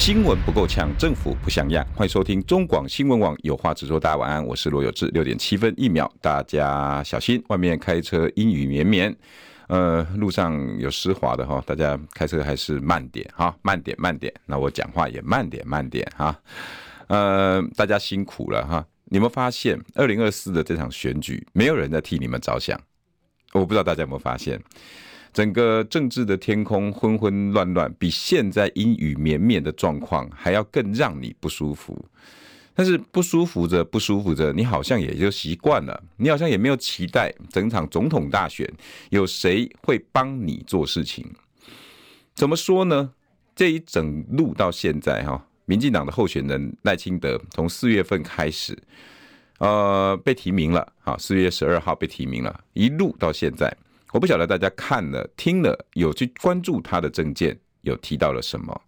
[0.00, 1.86] 新闻不够呛，政府不像样。
[1.94, 4.00] 欢迎收听中广新闻网有话直说。
[4.00, 5.08] 大家晚安，我是罗有志。
[5.08, 9.14] 六点七分一秒，大家小心，外面开车阴雨绵绵，
[9.68, 14.32] 呃，路上有湿滑的哈，大家开车还是慢点哈，慢点慢点。
[14.46, 16.34] 那我讲话也慢点慢点哈，
[17.08, 18.82] 呃，大家辛苦了哈。
[19.04, 22.80] 你们发现二零二四的这场选举，没有人在替你们着想？
[23.52, 24.58] 我不知道大家有没有发现？
[25.32, 32.04] 整个政治的天空昏昏乱乱，比现在阴雨绵绵的状况还要更让你不舒服。
[32.74, 38.66] 但是不舒服着，不舒服着，你好像也就习惯了，你好像也没有期待整场总统大选
[39.10, 41.26] 有谁会帮你做事情。
[42.34, 43.10] 怎么说呢？
[43.54, 48.78] 这一整路到现在哈，民进党的候选人赖清德从四月份开始，
[49.58, 53.76] 呃，被提名了，好，四月十二号被提名了，一路到现在。
[54.12, 58.80] 我不晓得大家看了、听了，有去关注他的政见，有提到了什么？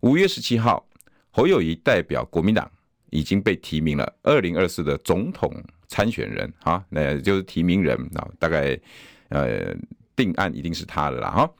[0.00, 0.86] 五月十七号，
[1.30, 2.70] 侯友谊代表国民党
[3.10, 5.52] 已经被提名了二零二四的总统
[5.88, 8.78] 参选人，哈，那就是提名人啊，大概
[9.28, 9.74] 呃
[10.14, 11.50] 定案一定是他的啦，哈。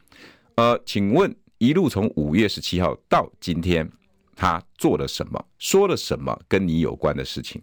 [0.56, 3.90] 呃，请问一路从五月十七号到今天，
[4.34, 7.62] 他做了什么，说了什么跟你有关的事情？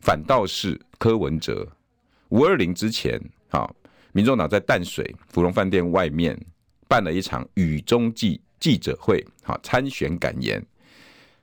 [0.00, 1.66] 反倒是柯文哲
[2.28, 3.74] 五二零之前，好。
[4.12, 6.36] 民众党在淡水芙蓉饭店外面
[6.88, 10.64] 办了一场雨中记记者会，好参选感言。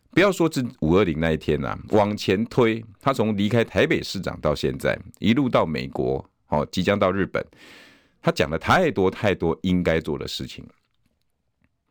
[0.09, 7.45] 不要说这五二零那一天呐，往前推，他从离开台北市长到现在，一路到美国，好即将到日本，
[8.21, 10.65] 他讲了太多太多应该做的事情。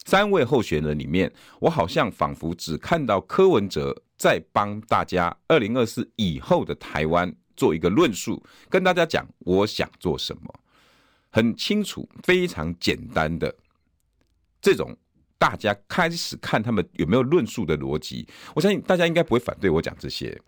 [0.04, 10.54] 三位候选人里面，我好像仿佛只看到柯文哲在帮大家二零二四以后的台湾做一个论述，跟大家讲我想做什么。
[11.30, 13.52] 很清楚，非常简单的
[14.62, 14.96] 这种，
[15.38, 18.26] 大家开始看他们有没有论述的逻辑。
[18.54, 20.40] 我相信大家应该不会反对我讲这些。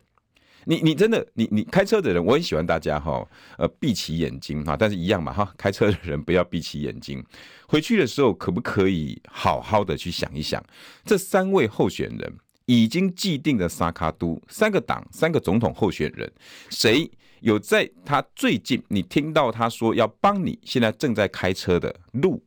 [0.69, 3.25] 你你真的你你开车的人，我很喜欢大家哈，
[3.56, 7.25] 呃，闭起眼睛哈，但是一样嘛哈，开车的人不要闭起眼睛。
[7.69, 10.61] 回去的时候，可不可以好好的去想一想，
[11.05, 12.33] 这三位候选人
[12.66, 16.31] 已经既定的萨卡都，三个党，三个总统候选人，
[16.71, 17.10] 谁？
[17.41, 22.43] 有在他最近，你听到他说要帮你，现在正在开车的路，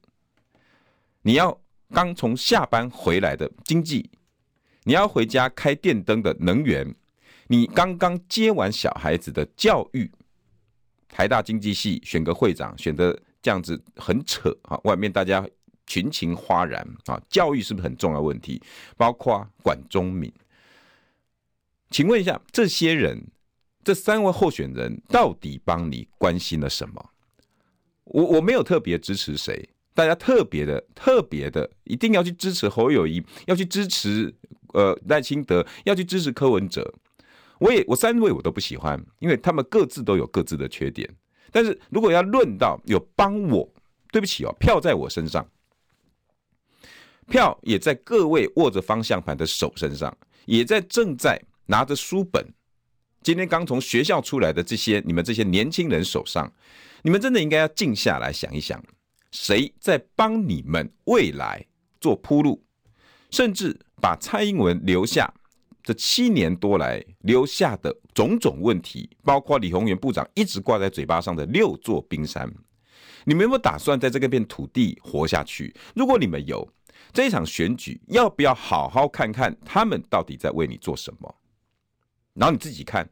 [1.21, 1.57] 你要
[1.91, 4.09] 刚从下班回来的经济，
[4.83, 6.93] 你要回家开电灯的能源，
[7.47, 10.11] 你刚刚接完小孩子的教育，
[11.07, 15.47] 台大经济系选个会长，选的这样子很扯啊，外面大家
[15.89, 18.61] 群情哗然啊，教育是不是很重要问题？
[18.95, 20.31] 包括管中闵，
[21.89, 23.21] 请问一下这些人。
[23.81, 27.09] 这三位候选人到底帮你关心了什么？
[28.03, 34.31] 我我没有特别支持谁，大家特别的、特别的，一定要去支持侯友谊，要去支持
[34.73, 36.93] 呃赖清德，要去支持柯文哲。
[37.57, 41.09] 我也我三位我都不喜欢，因为他们各自都有各自的缺点。
[41.49, 43.67] 但是如果要论到有帮我，
[44.11, 45.49] 对不起哦，票在我身上，
[47.29, 52.45] 票也在各位握着方向盘的手身上，也在正在拿着书本。
[53.21, 56.51] 今天刚从学校出来的这些你们这些年轻人手上，
[57.03, 58.83] 你们真的应该要静下来想一想，
[59.31, 61.63] 谁在帮你们未来
[62.01, 62.63] 做铺路，
[63.29, 65.31] 甚至把蔡英文留下
[65.83, 72.49] 这七年多来留下的种种问题，包括李鸿源部长一直挂在嘴巴上的六座冰山，
[73.25, 75.75] 你们有没有打算在这个片土地活下去？
[75.93, 76.67] 如果你们有，
[77.11, 81.35] 这一场选举要不要好好看看他们到底在为你做什么？
[82.33, 83.09] 然后你自己看，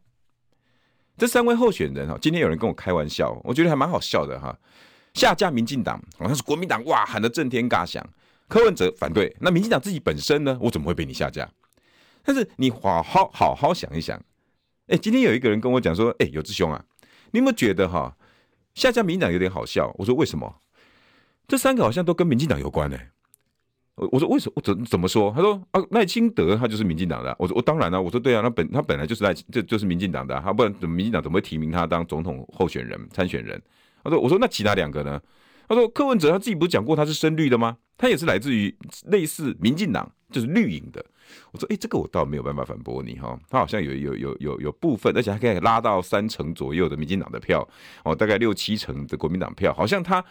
[1.18, 4.58] 这三位候选人哈，今天有人跟我开玩笑，我觉得还蛮好笑的哈。
[5.14, 8.08] 下架民进党好像是国民党哇喊得震天嘎响，
[8.48, 11.50] 柯文哲反对，那民进党自己本身呢，我怎么会被你下架？
[12.24, 14.22] 但是你好好好好想一想，
[14.88, 16.86] 哎，今天有一个人跟我讲说，哎，有志兄啊，
[17.32, 18.16] 你有没有觉得哈
[18.76, 19.92] 下架民进党有点好笑？
[19.98, 20.62] 我说为什么？
[21.48, 22.98] 这三个好像都跟民进党有关呢？
[23.98, 24.54] 我说为什么？
[24.56, 25.34] 我怎怎么说？
[25.36, 27.36] 他说啊，赖清德他就是民进党的。
[27.40, 28.00] 我说我当然了。
[28.00, 30.40] 我说对啊，他本他本来就是赖，这就是民进党的。
[30.40, 33.62] 他不然怎么民进党怎么会提名他当总统候选人参选人？
[34.04, 35.20] 他说我说那其他两个呢？
[35.68, 37.78] 他说柯文哲他自己不是讲过他是深绿的吗？
[37.98, 38.74] 他也是来自于
[39.08, 41.04] 类似民进党，就是绿营的。
[41.52, 43.38] 我说，诶，这个我倒没有办法反驳你哈。
[43.50, 47.68] 他好像有有有有有部分，而且他可以拉到三成左右的民进党的票，
[48.06, 50.24] 哦，大概六七成的国民党票，好像他，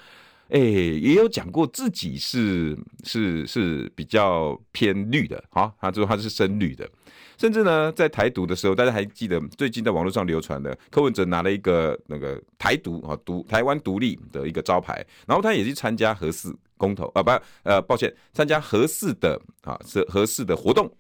[0.48, 6.88] 诶，也有讲过自己是是是比较偏绿的，哈，他说他是深绿的。
[7.37, 17.31] 甚至呢，在台独的时候，大家还记得最近在网络上流传的柯文哲拿了一个那个台独啊独台湾独立的一个招牌，然后他也去参加核四公投啊，不
[17.64, 20.90] 呃抱歉，参加核四的啊是核四的活动，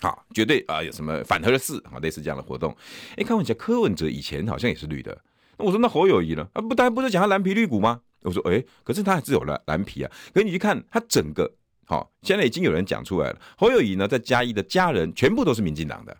[0.00, 2.76] 好绝对啊有什么反核四啊类似这样的活动，
[3.16, 5.20] 哎，看我讲柯文哲以前好像也是绿的，
[5.58, 8.02] 那我说那侯友宜呢啊不，大家不是讲他蓝皮绿骨吗？
[8.22, 11.50] 我说哎，可是他还是有蓝蓝皮啊，可是你去看他整个。
[11.86, 13.40] 好，现在已经有人讲出来了。
[13.58, 16.16] 侯友宜呢，在嘉义的家人全部都是民进党的。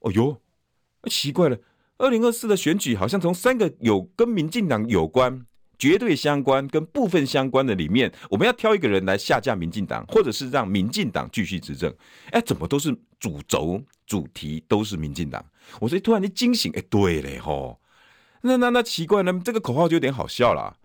[0.00, 0.40] 哦哟，
[1.04, 1.56] 奇怪了，
[1.98, 5.46] 二零二四的选举好像从三个有跟民进党有关、
[5.78, 11.94] 绝对相关跟部分相关的里面，我们要挑一个人来下架民进党，或者是让民进党继续执政。
[12.32, 15.44] 哎，怎么都是主轴、主题都是民进党？
[15.78, 17.78] 我所以突然间惊醒，哎，对嘞吼，
[18.40, 20.78] 那那那奇怪了，这个口号就有点好笑了。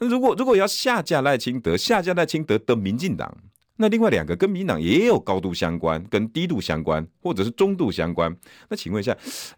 [0.00, 3.36] 那如果如果要下架赖清德，下架赖清德的民进党，
[3.76, 8.34] 那另外两个跟民党也有高度相关、跟低度相关，或者是中度相关，
[8.68, 9.16] 那请问一下，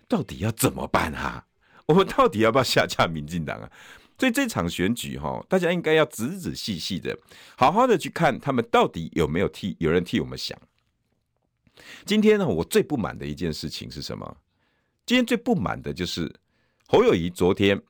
[0.09, 1.47] 到底要怎么办啊？
[1.87, 3.71] 我们到底要不要下架民进党啊？
[4.19, 7.17] 所以这场选举哈，大家应该要仔仔细细的，
[7.57, 10.57] 好好的去看他们到底有没有替有人替我们想。
[12.05, 14.37] 今天呢，我最不满的一件事情是什么？
[15.07, 16.33] 今天最不满的就是
[16.87, 17.81] 侯友宜昨天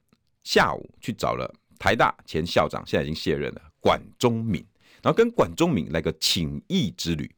[0.42, 1.52] 下午去找了。
[1.82, 4.64] 台大前校长现在已经卸任了，管中闵，
[5.02, 7.28] 然后跟管中闵来个请益之旅。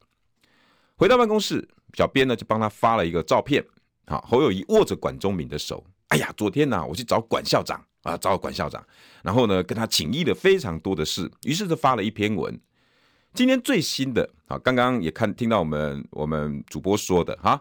[0.95, 3.65] 回到办公室，小编呢就帮他发了一个照片，
[4.05, 5.83] 好，侯友谊握着管中闵的手。
[6.09, 8.85] 哎呀，昨天呢、我去找管校长啊，找管校长，
[9.23, 12.55] 然后呢跟他请益了非常多的事，于是就发了一篇文。
[13.33, 17.59] 今天最新的啊，刚刚也看听到我们我们主播说的哈，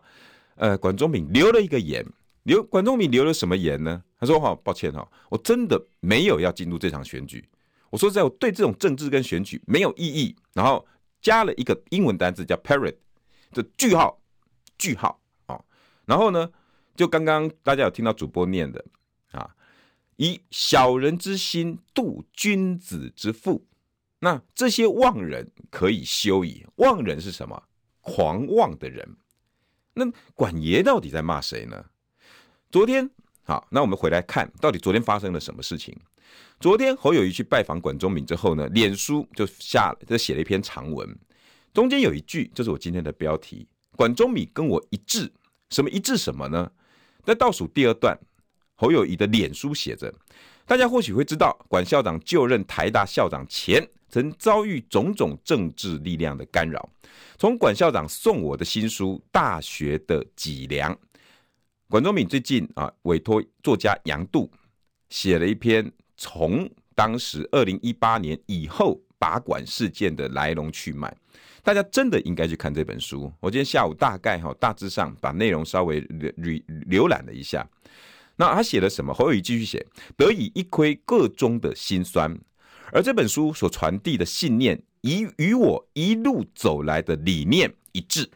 [0.56, 2.04] 呃，管中闵留了一个言。
[2.42, 4.02] 留管中闵留了什么言呢？
[4.24, 7.46] 他说：“哈，抱歉哈，我真的没有要进入这场选举。
[7.90, 10.34] 我说在，我对这种政治跟选举没有意义。
[10.52, 10.86] 然后
[11.20, 12.96] 加了一个英文单字叫 “parrot”
[13.52, 14.20] 这句号，
[14.78, 15.62] 句号啊。
[16.06, 16.50] 然后呢，
[16.96, 18.84] 就刚刚大家有听到主播念的
[19.32, 19.54] 啊，
[20.16, 23.66] 以小人之心度君子之腹。
[24.20, 26.66] 那这些妄人可以休矣。
[26.76, 27.62] 妄人是什么？
[28.00, 29.16] 狂妄的人。
[29.92, 30.04] 那
[30.34, 31.84] 管爷到底在骂谁呢？”
[32.72, 33.08] 昨天
[33.46, 35.94] 好，那我们回来看到底昨天发生了什么事情。
[36.58, 41.06] 昨天侯友宜去拜访管中闵之后呢，脸书就下了就写了一篇长文，
[41.74, 45.30] 中间有一句就是我今天的标题：管中闵跟我一致。
[45.68, 46.70] 什么一致什么呢？
[47.22, 48.18] 在倒数第二段，
[48.76, 50.10] 侯友宜的脸书写着：
[50.64, 56.88] 大家或许会知道，管校长就任台大校长前，曾遭遇种种政治力量的干扰。
[57.36, 60.94] 从管校长送我的新书《大学的脊梁》。
[61.94, 64.50] 管中闵最近啊，委托作家杨度
[65.10, 71.16] 写了一篇从当时二零一八年以后拔管事件的来龙去脉，
[71.62, 73.32] 大家真的应该去看这本书。
[73.38, 77.64] 我今天下午大概哈大致上把内容稍微浏浏览了一下。
[78.34, 79.14] 那他写了什么？
[79.14, 79.86] 侯友谊继续写，
[80.16, 82.36] 得以一窥个中的辛酸，
[82.90, 88.28] 而这本书所传递的信念，与与我一路走来的理念一致。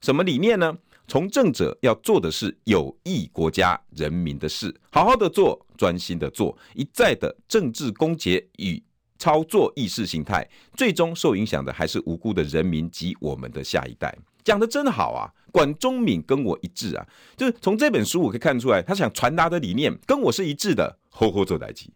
[0.00, 0.76] 什么理念呢？
[1.08, 8.80] 从政者要做的是有益国家人民的事，好好的做，专心的做，一再的政治攻訐与
[9.18, 14.16] 操作意识形态，最终受影响的还是无辜的人民及我们的下一代。
[14.44, 15.28] 讲得真好啊！
[15.50, 20.98] 管中闵跟我一致啊，就是从这本书我可以看出来，他想传达的理念跟我是一致的。
[21.10, 21.90] 好好做代志，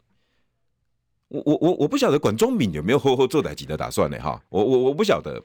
[1.29, 4.19] 我我我我不晓得管中闵有没有好好做代志的打算呢？
[4.21, 5.43] 哈，我我我不晓得。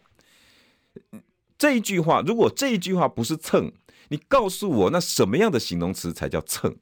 [1.57, 3.71] 这一句话，如果这一句话不是蹭，
[4.09, 6.75] 你告诉我，那什么样的形容词才叫蹭？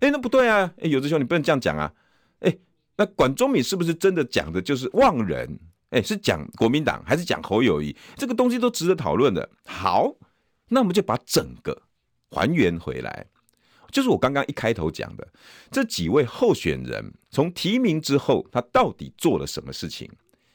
[0.00, 0.72] 哎，那不对啊！
[0.80, 1.92] 哎，有志兄，你不能这样讲啊！
[2.40, 2.56] 哎，
[2.96, 5.58] 那管中闵是不是真的讲的就是忘人？
[5.90, 7.96] 哎，是讲国民党还是讲侯友谊？
[8.14, 9.48] 这个东西都值得讨论的。
[9.64, 10.14] 好，
[10.68, 11.82] 那我们就把整个
[12.30, 13.26] 还原回来，
[13.90, 15.26] 就是我刚刚一开头讲的，
[15.70, 20.08] 这几位候选人从提名之后，他到底做了什么事情？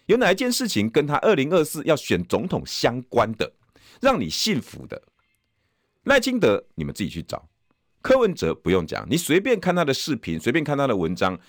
[0.07, 3.51] 有哪一件事情跟他二零二四要选总统相关的，
[4.01, 5.01] 让你信服的？
[6.03, 7.37] 赖清德，你们自己去找；
[8.01, 11.39] 柯文哲不用讲，你随便看他的视频，随便看他的文章，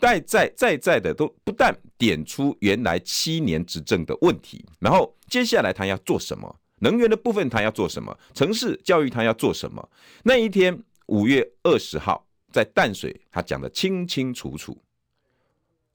[0.00, 6.54] 在在在在的都不但点出原来七年执政的问题，然后接下来他要做什么？
[6.80, 8.14] 能源的部分他要做什么？
[8.34, 9.88] 城市教育他要做什么？
[10.22, 14.78] 那一天五月二十号在淡水，他讲得清清楚楚。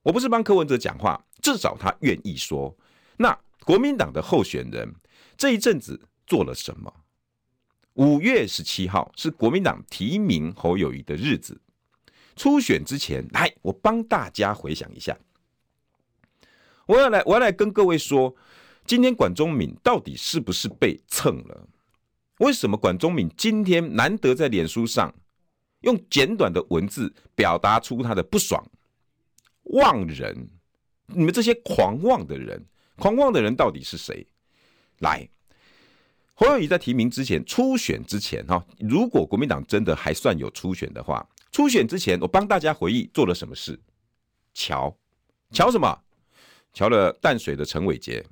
[0.02, 2.74] 我不是帮柯文哲讲话，至少他愿意说。
[3.16, 4.94] 那国民党的候选人
[5.36, 6.92] 这一阵子做了什么？
[7.94, 11.60] 五月十七号是国民党提名侯友谊的日子。
[12.36, 15.18] 初选之前，来，我帮大家回想一下。
[16.86, 18.34] 我要来，我要来跟各位说，
[18.86, 21.68] 今天管中闵到底是不是被蹭了？
[22.38, 25.14] 为什么管中闵今天难得在脸书上
[25.82, 28.64] 用简短的文字表达出他的不爽？
[29.64, 30.48] 妄人，
[31.06, 32.64] 你们这些狂妄的人，
[32.96, 34.26] 狂妄的人到底是谁？
[34.98, 35.28] 来。
[36.34, 43.78] 侯友宜在提名之前，初选之前，哈，如果国民党真的还算有初选的话，初选之前，我帮大家回忆做了什么事。
[44.54, 44.96] 瞧，
[45.50, 46.02] 瞧什么？
[46.72, 48.24] 瞧了淡水的陈伟杰，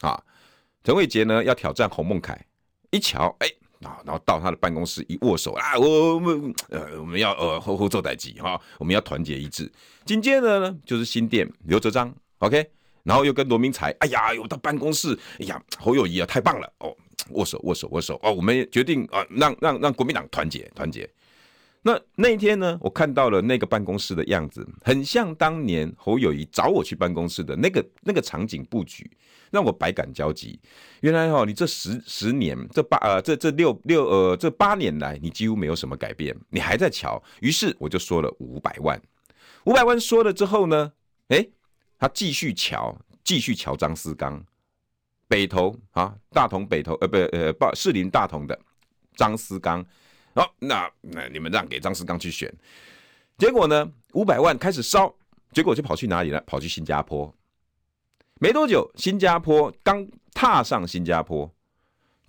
[0.00, 0.24] 啊，
[0.84, 2.46] 陈伟杰呢要挑战洪孟凯，
[2.90, 3.48] 一瞧，哎，
[3.84, 9.70] 啊，然后到他的办公室一握手啊，我们呃我们要呃后后做代际哈，我们要团结一致。
[10.04, 12.70] 紧接着呢就是新店刘哲章，OK。
[13.04, 16.96] 然后又跟罗明才，哎呀，有到办公室，哎呀，侯友谊啊，太棒了哦，
[17.30, 21.08] 握手握手握手哦，我们决定啊，让让让国民党团结团结。
[21.82, 29.10] 那那一天呢，我看到了那个办公室的样子，很像当年侯友宜找我去办公室的那个那个场景布局，
[29.50, 30.58] 让我百感交集。
[31.00, 37.22] 原来哦，你这十十年，这八呃这这六六呃这八年来，你几乎没有什么改变，你还在乔。
[37.40, 39.00] 于是我就说了五百万，
[39.64, 40.92] 五百万说了之后呢，
[41.28, 41.46] 哎。
[41.98, 44.44] 他继续乔，继续乔张思刚，
[45.28, 48.58] 北投啊，大同北投，呃，不，呃，不，士林大同的
[49.14, 49.86] 张思刚，
[50.34, 52.52] 哦，那那你们让给张世刚去选，
[53.38, 55.14] 结果呢，五百万开始烧，
[55.52, 56.40] 结果就跑去哪里了？
[56.46, 57.34] 跑去新加坡，
[58.40, 61.50] 没多久，新加坡刚踏上新加坡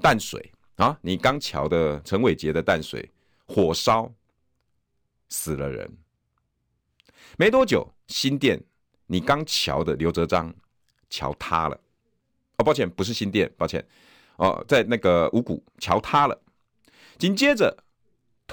[0.01, 3.09] 淡水啊，你刚桥的陈伟杰的淡水
[3.45, 4.11] 火烧
[5.29, 5.89] 死了人，
[7.37, 8.61] 没多久，新店。
[9.05, 10.51] 你刚桥的刘哲章，
[11.09, 11.79] 桥塌了，
[12.57, 13.85] 哦，抱歉，不是新店，抱歉，
[14.37, 16.41] 哦，在那个五股桥塌了。
[17.19, 17.83] 紧接着，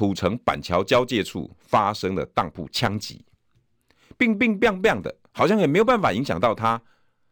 [0.00, 3.22] 土城板桥交界处发生了当铺枪击，
[4.16, 6.80] 乒乒乓乓的，好像也没有办法影响到他。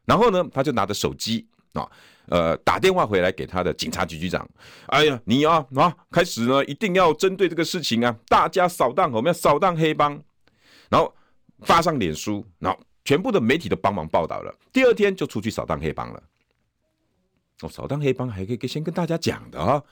[0.04, 1.90] 然后呢，他就拿着手机啊，
[2.26, 4.46] 呃，打电话回来给他的警察局局长，
[4.88, 10.22] 哎呀，你啊啊，开始呢，一定要针对这个事情啊，大家扫荡，我们要扫荡黑帮，
[10.90, 11.10] 然后
[11.60, 12.78] 发上脸书，然后。
[13.04, 16.22] 全部的媒体都帮忙报道了，第二天就出去扫荡黑帮了。
[17.62, 19.82] 哦，扫荡黑帮还可以先跟大家讲的啊、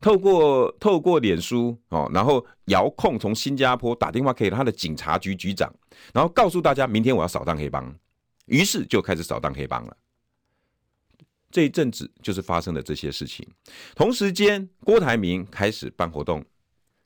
[0.00, 5.72] 透过透过脸书哦，然后遥控从新加坡打电话给他的警察局局长，
[6.12, 7.94] 然后告诉大家明天我要扫荡黑帮，
[8.46, 9.96] 于是就开始扫荡黑帮了。
[11.50, 13.46] 这一阵子就是发生了这些事情，
[13.94, 16.44] 同时间郭台铭开始办活动，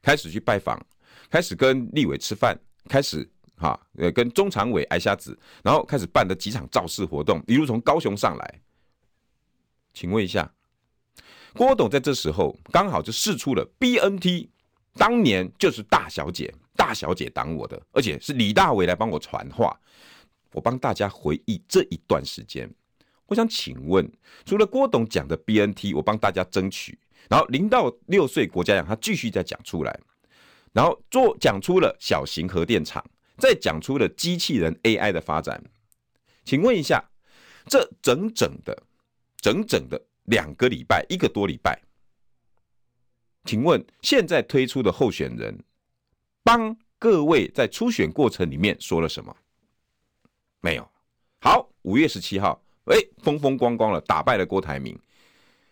[0.03, 0.85] 开始去拜访，
[1.31, 2.59] 开始跟立委吃饭，
[2.89, 3.29] 开始。
[3.55, 8.61] 哈，呃，跟中常委挨下子，然后开始办的几场造势活动，一路从高雄上来。
[9.95, 10.53] 请问一下，
[11.55, 14.49] 郭董在这时候刚好就试出了 BNT，
[14.95, 19.79] 当年就是大小姐，大小姐挡我的，而且是李大为来帮我传话。
[20.53, 22.71] 我帮大家回忆这一段时间，
[23.27, 24.11] 我想请问，
[24.45, 29.99] 除了郭董讲的 BNT，我帮大家争取，然后零到六岁国家养他继续再讲出来，
[30.73, 33.05] 然后做讲出了小型核电厂。
[33.39, 35.61] 再讲出了机器人 AI 的发展，
[36.45, 37.03] 请问一下，
[37.67, 38.85] 这整整的、
[39.41, 41.81] 整整的两个礼拜，一个多礼拜，
[43.45, 45.63] 请问现在推出的候选人
[46.43, 49.37] 帮各位在初选过程里面说了什么？
[50.61, 50.89] 没有。
[51.41, 54.99] 好，五月十七号，哎，风风光光了，打败了郭台铭，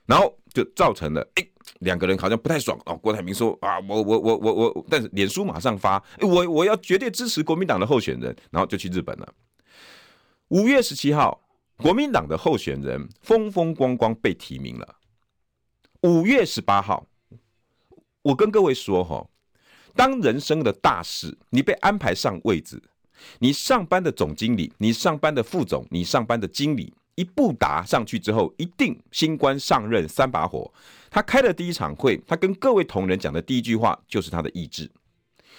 [0.07, 1.47] 然后就造成了哎。
[1.80, 2.97] 两个人好像不太爽哦。
[2.97, 9.35] 郭台铭说：“啊，我我我我我，但是脸书马上发，我我要绝对支持国民党的候选人，然后就去日本了。”
[10.49, 11.40] 五月十七号，
[11.82, 14.96] 国民党的候选人风风光光被提名了。
[16.02, 17.06] 五月十八号，
[18.20, 19.26] 我跟各位说哈，
[19.94, 22.82] 当人生的大事，你被安排上位置，
[23.38, 26.92] 你上班的总经理，你上班的副总，你上班的经理。
[27.16, 30.72] 一步达上去之后，一定新官上任三把火。
[31.10, 34.90] 他开的第一场会，他跟各位同仁讲的第一句话就是他的意志，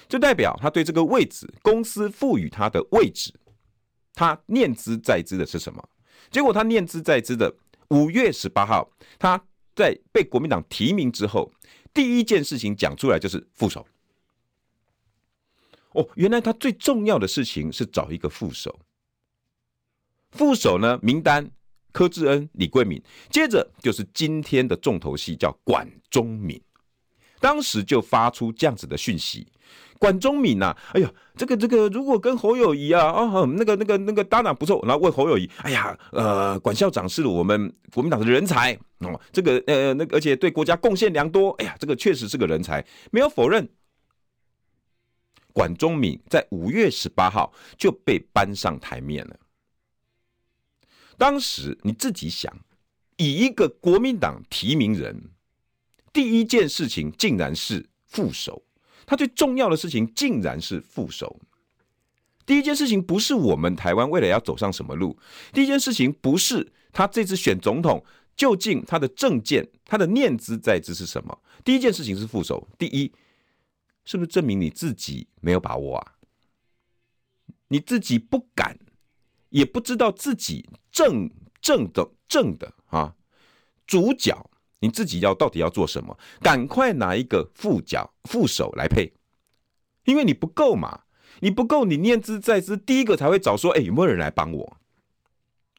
[0.08, 3.32] 就代表他对这个位置，公司赋予他的位置，
[4.16, 5.88] 他念兹在兹的是什么？
[6.32, 7.54] 结果他念兹在兹的
[7.90, 9.40] 五月十八号，他
[9.76, 11.52] 在被国民党提名之后，
[11.94, 13.86] 第一件事情讲出来就是副手。
[15.92, 18.80] 哦，原来他最重要的事情是找一个副手。
[20.32, 20.98] 副手呢？
[21.04, 21.52] 名单
[21.92, 26.62] 柯志恩、李贵敏，接着就是今天的重头戏，叫管中闵。
[27.42, 29.46] 当时就发出这样子的讯息。
[30.00, 43.70] 管中闵呐，哎呀，这个这个，如果跟侯友谊啊，哦，那个那个那个搭档不错，然后问侯友谊，哎呀，呃，管校长是我们国民党的人才哦，这个呃那个，而且对国家贡献良多，哎呀，这个确实是个人才，没有否认。
[45.54, 49.36] 管中闵在五月十八号就被搬上台面了。
[51.18, 52.52] 当时你自己想，
[53.18, 55.30] 以一个国民党提名人，
[56.14, 58.64] 第一件事情竟然是副手。
[59.06, 61.40] 他最重要的事情竟然是副手。
[62.46, 65.18] 第一件事情不是我们台湾未来要走上什么路，
[65.54, 68.04] 第一件事情不是他这次选总统
[68.36, 71.42] 究竟他的政见、他的念兹在兹是什么。
[71.64, 72.68] 第一件事情是副手。
[72.78, 73.12] 第一，
[74.06, 76.16] 是不是证明你自己没有把握啊？
[77.68, 78.78] 你自己不敢，
[79.50, 81.30] 也不知道自己正
[81.62, 83.16] 正的正的啊
[83.86, 84.50] 主角。
[84.82, 86.18] 你自己要到底要做什么？
[86.42, 89.14] 赶快拿一个副脚副手来配，
[90.06, 91.04] 因为你不够嘛，
[91.40, 94.78] 你不够，你念兹在兹，第一个才会找说，哎，有没有人来帮我？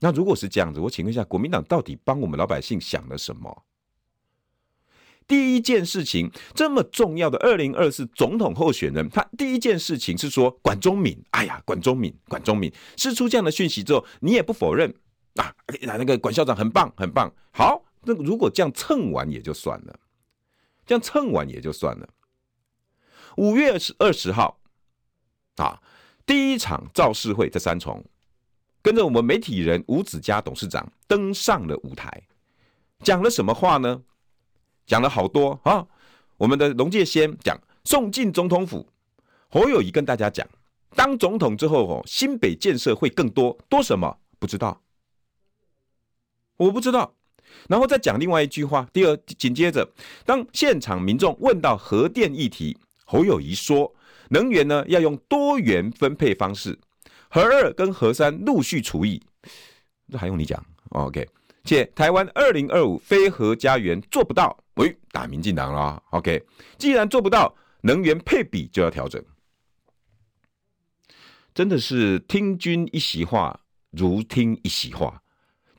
[0.00, 3.64] 那如果是这样子，我请问一下，国民党到底帮我们老百姓想了什么？
[5.26, 14.94] 第一件事情这么重要的二零二四总统候选人，他第一件事情是说管中敏，哎呀，管中敏，管中敏，释出这样的讯息之后，你也不否认
[15.36, 17.81] 啊，那个管校长很棒，很棒，好。
[18.04, 19.98] 那如果这样蹭完也就算了，
[20.84, 22.08] 这样蹭完也就算了。
[23.36, 24.58] 五月二十号
[25.56, 25.80] 啊，
[26.26, 28.04] 第一场造势会在三重，
[28.82, 32.22] 跟着我们媒体人吴子嘉董事长登上了舞台，
[33.00, 34.02] 讲了什么话呢？
[34.84, 35.86] 讲了好多啊。
[36.38, 38.88] 我们的龙介先讲送进总统府，
[39.48, 40.46] 侯友谊跟大家讲，
[40.96, 44.18] 当总统之后哦，新北建设会更多，多什么？
[44.40, 44.82] 不知道，
[46.56, 47.14] 我不知道。
[47.68, 48.86] 然后再讲另外一句话。
[48.92, 49.88] 第二，紧接着，
[50.24, 53.94] 当现场民众问到核电议题，侯友谊说，
[54.28, 56.78] 能源呢要用多元分配方式，
[57.28, 59.22] 核二跟核三陆续除役。
[60.10, 61.28] 这还用你讲？OK。
[61.64, 66.02] 且台湾二零二五非核家园做不到，喂，打民进党了。
[66.10, 66.42] OK。
[66.76, 69.22] 既然做不到，能源配比就要调整。
[71.54, 73.60] 真的是听君一席话，
[73.92, 75.21] 如听一席话。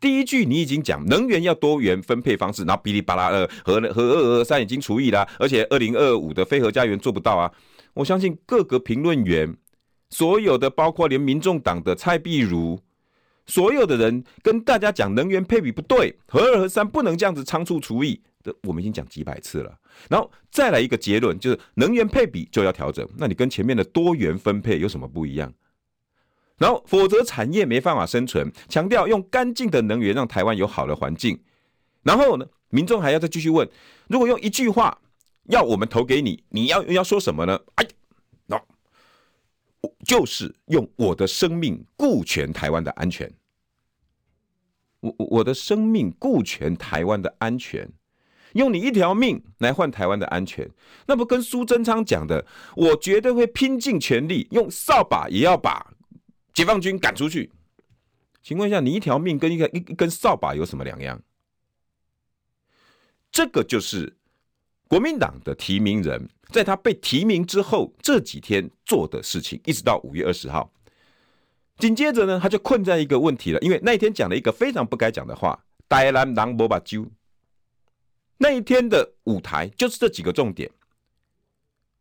[0.03, 7.49] 第一句你已经讲能源要多元分配方式，然后哔哩吧啦二核核二核三已经除役了，而且二零二五的非核家园做不到啊！
[7.93, 9.55] 我相信各个评论员，
[10.09, 12.77] 所有的包括连民众党的蔡壁如，
[13.45, 18.21] 所有的人跟大家讲能源配比不对，核二核三不能这样子仓促除役，
[18.63, 19.73] 我们已经讲几百次了。
[20.09, 25.53] 然后再来一个结论，就是能源配比就要调整，那你跟前面的多元分配有什么不一样？
[26.63, 28.49] 然后，否则产业没办法生存。
[28.69, 31.37] 强调用干净的能源让台湾有好的环境。
[32.03, 33.69] 然后呢，民众还要再继续问：
[34.07, 34.97] 如果用一句话
[35.49, 37.59] 要我们投给你，你要要说什么呢？
[37.75, 37.85] 哎，
[38.45, 38.57] 那
[40.05, 43.29] 就是用我的生命顾全台湾的安全。
[45.01, 47.91] 我我的生命顾全台湾的安全，
[48.53, 50.69] 用你一条命来换台湾的安全，
[51.07, 52.45] 那不跟苏贞昌讲的？
[52.77, 55.91] 我绝对会拼尽全力，用扫把也要把。
[56.53, 57.51] 解放军赶出去，
[58.41, 61.21] 请问一下，你一条命跟一个一一根扫把有什么两样？
[63.31, 64.15] 这个就是
[64.87, 70.71] 国民党的提名人，在他被提名之后这几天做的事情，一直到五月二十号。
[71.79, 77.09] 紧接着呢，他就困在一个问题了，因为那一天讲了一个非常不该讲的话，台南人没目睭。
[78.37, 80.69] 那一天的舞台就是这几个重点。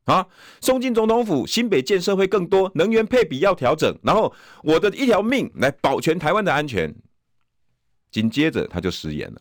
[0.05, 0.27] 啊！
[0.61, 6.95] 送进总统府，新北建设会更多，能源配比要调整，然后我的一条命来保全台湾的安全。
[8.11, 9.41] 紧接着他就食言了。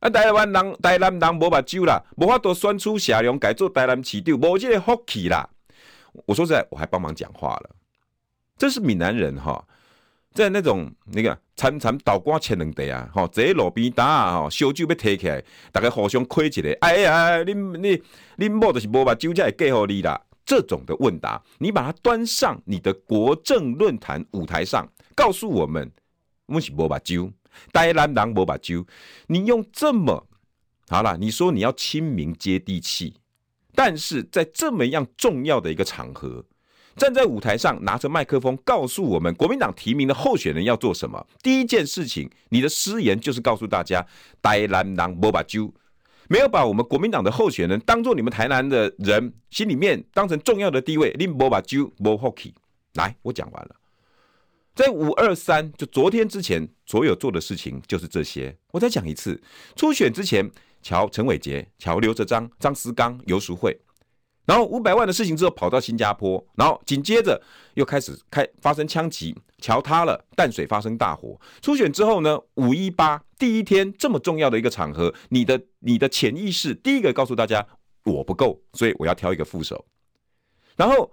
[0.00, 5.48] 啊，台湾人，台南人无目睭啦，无法度选出下梁改做台南市长，无这个福气啦。
[6.26, 7.70] 我说实在，我还帮忙讲话了。
[8.56, 9.64] 这是闽南人哈。
[10.38, 18.00] 在那种那个参参倒瓜切两地啊，吼，坐路边打啊，吼，烧酒要提起来，大家互相亏一个，哎呀，你你
[18.36, 20.20] 你某就是无把酒才会给予你啦。
[20.46, 25.90] 这种的问答，你把它端上你的国政论坛舞台上，告诉我们，
[26.46, 27.32] 我是无把酒，
[27.72, 28.86] 台南人无把酒。
[29.26, 30.24] 你用这么
[30.88, 33.12] 好了，你说你要亲民接地气，
[33.74, 36.44] 但是在这么样重要的一个场合。
[36.98, 41.24] 站在舞台上，拿着麦克风，告诉我们国民党提名的候选人要做什么。
[41.40, 44.04] 第一件事情，你的失言就是告诉大家，
[44.42, 45.70] 台南人没目睭，
[46.28, 51.14] 没有把我们国民党的候选人当做你们台南的人心里面当成重要的地位。
[51.16, 52.52] 你没目睭，没福气。
[52.94, 53.76] 来，我讲完了。
[54.74, 58.54] 在五二三，就昨天之前所有做的事情就是这些。
[58.72, 59.40] 我再讲一次，
[59.76, 60.50] 初选之前，
[60.82, 63.78] 乔陈伟杰、乔刘哲章、张思刚、游淑慧。
[64.48, 67.38] 然后五百万的事情之后跑到新加坡，然后紧接着
[67.74, 71.38] 又开始开发生枪击，桥塌了，淡水发生大火。
[71.60, 77.66] 初选之后呢，五一八第一天这么重要的一个场合，你的你的潜意识第一个告诉大家
[78.04, 79.84] 我不够，所以我要挑一个副手。
[80.76, 81.12] 然后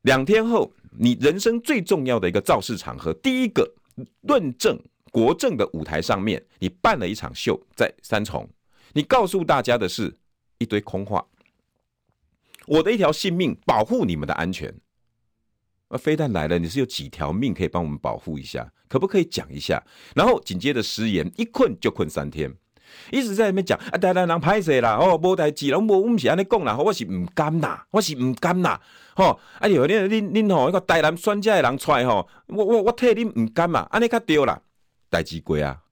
[0.00, 3.70] 两天后，你人生最重要的一个造势场合，第一个
[4.22, 8.48] 论证国政的舞台上面，你办了一场秀在三重，
[8.94, 10.16] 你告诉大家的是
[10.56, 11.22] 一堆空话。
[12.66, 14.74] 我的一条性命保护你们的安全，
[15.88, 18.72] 而飞弹来了，你是有几条命可以帮我们保护一下？
[18.88, 19.82] 可不可以讲一下？
[20.14, 22.52] 然后紧接着食言，一困就困三天，
[23.10, 28.80] 一直在那边讲啊，台湾人歹势啦，哦，无代志，拢无，我唔是安尼讲啦，我是唔甘呐，我是唔甘呐，
[29.14, 34.60] 吼，哎呦，恁恁恁吼，一个台南选家的人出来吼，我我我替恁唔甘嘛，安尼较对啦，
[35.10, 35.82] 代志过啊。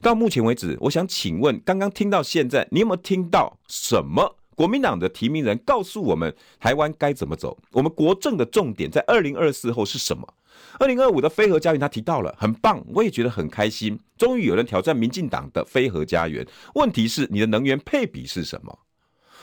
[0.00, 4.38] 到目前为止，我想请问，刚刚听到现在，你有没有听到什么？
[4.60, 7.56] 国民党的提名人告诉我们，台湾该怎么走？
[7.72, 10.34] 我们国政的重点在二零二四后是什么？
[10.78, 13.98] 二零二五的非核家园他提到了，很棒，我也觉得很开心。
[14.18, 16.46] 终于有人挑战民进党的非核家园。
[16.74, 18.80] 问题是你的能源配比是什么？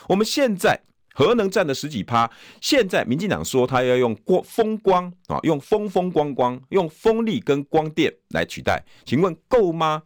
[0.08, 0.80] 我们现在
[1.14, 10.04] 核能占了十几趴，现在民进党说他要用光风光啊，用风风光光，用风力跟光电来取代，请问够吗？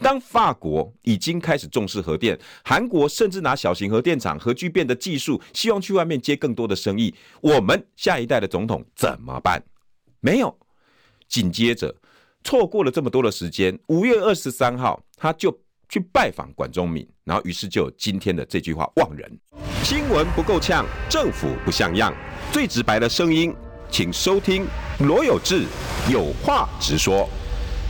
[0.00, 7.14] 当法国已经开始重视核电，韩国甚至拿小型核电厂核聚变的技术，希望去外面接更多的生意。
[7.40, 9.62] 我们下一代的总统怎么办？
[10.20, 10.56] 没有。
[11.28, 11.94] 紧接着，
[12.42, 15.54] 错过了这么多的时间，五月二十三号，他就
[15.88, 19.38] 去拜访管中闵，然后于是就今天的这句话：望人
[19.82, 22.14] 新闻不够呛，政府不像样，
[22.50, 23.54] 最直白的声音，
[23.90, 24.66] 请收听
[25.00, 25.66] 罗有志
[26.10, 27.28] 有话直说。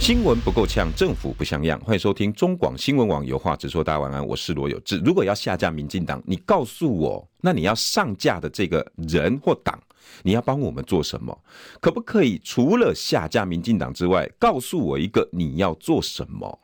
[0.00, 1.78] 新闻不够呛，政府不像样。
[1.80, 3.84] 欢迎收听中广新闻网，有话直说。
[3.84, 4.96] 大家晚安，我是罗有志。
[5.04, 9.78] 如果要下架民进党，你告诉我，那你要上架的这个人或党，
[10.22, 11.36] 你要帮我们做什么？
[11.80, 16.58] 可不可以除了下架民进党之外，告诉我一个你要做什么？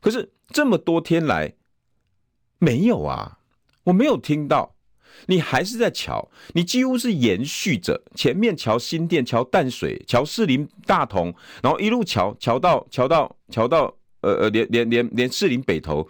[0.00, 1.54] 可是这么多天来
[2.58, 3.38] 没有啊，
[3.84, 4.76] 我没有听到。
[5.26, 16.08] 你还是在乔，你几乎是延续着前面乔新店、乔淡水、乔士林、大同，然后一路乔乔到乔到乔到呃呃连连连连士林北投，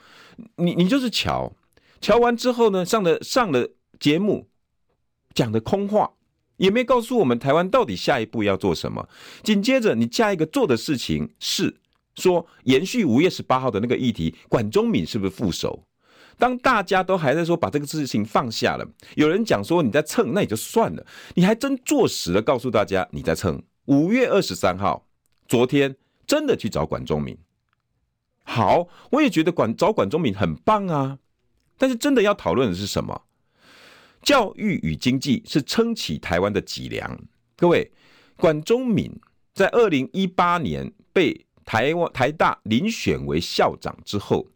[0.57, 1.53] 你你就是乔，
[2.01, 3.69] 乔完之后呢，上了上了
[3.99, 4.49] 节目，
[5.35, 6.13] 讲的空话，
[6.57, 9.09] 也没告诉我们台湾到底下一步要做什么。
[9.43, 11.77] 紧接着你下一个做的事情是
[12.15, 15.85] 说延续五月十八号的那个议题，管中闵是不是副手？
[16.41, 23.63] 当大家都还在说把这个事情放下了，有人讲说你在蹭，那也就算了，你还真坐实了，告诉大家你在蹭。
[23.85, 25.07] 五月二十三号，
[25.47, 27.37] 昨天真的去找管中闵，
[28.45, 31.19] 好，我也觉得管找管中闵很棒啊。
[31.77, 33.23] 但是真的要讨论的是什么？
[34.23, 37.19] 教育与经济是撑起台湾的脊梁。
[37.57, 37.91] 各位，
[38.37, 39.11] 管中闵
[39.53, 44.47] 在二零一八年被台湾台大遴选为校长之后，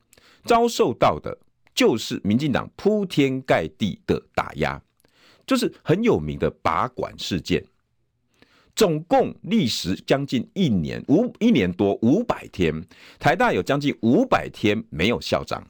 [0.45, 1.39] 遭受到的。
[1.75, 4.81] 就是民进党铺天盖地的打压，
[5.47, 7.65] 就是很有名的拔管事件，
[8.77, 12.85] 总共历时将近一年五一年多五百天，
[13.19, 15.67] 台大有将近五百天没有校长。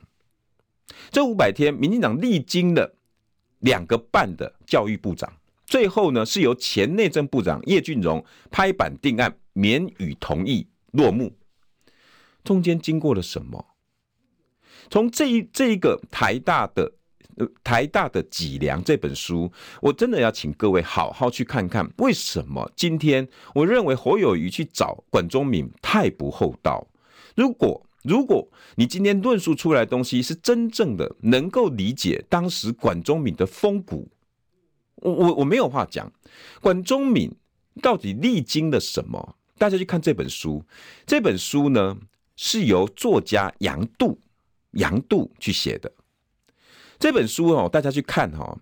[1.11, 2.95] 这五百天，民进党历经了
[3.61, 5.33] 两个半的教育部长，
[5.67, 11.33] 最后呢是由前内政部长叶俊荣拍板定案，免予同意落幕。
[12.45, 13.74] 中间经过了什么？
[14.95, 16.93] 从这一这一个台大的
[17.35, 19.51] 呃台大的脊梁这本书，
[19.83, 23.27] 我真的要请各位好好去看看，为什么今天
[23.57, 26.87] 我认为侯友宜去找管中闵太不厚道。
[27.35, 34.09] 如果如果你今天论述出来的东西是真正的能够理解当时管中闵的风骨，
[35.03, 36.13] 我我我没有话讲。
[36.61, 37.33] 管中闵
[37.83, 39.35] 到底历经了什么？
[39.59, 40.65] 大家去看这本书，
[41.05, 41.99] 这本书呢
[42.37, 44.21] 是由作家杨度。
[44.75, 45.91] 杨度去写的
[46.99, 48.57] 这本书哦，大家去看哈。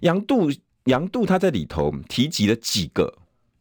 [0.00, 0.50] 杨度，
[0.84, 3.12] 杨度他在里头提及了几个，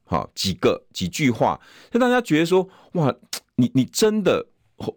[0.04, 1.60] 好几个几句话，
[1.92, 3.14] 让大家觉得说，哇，
[3.56, 4.46] 你你真的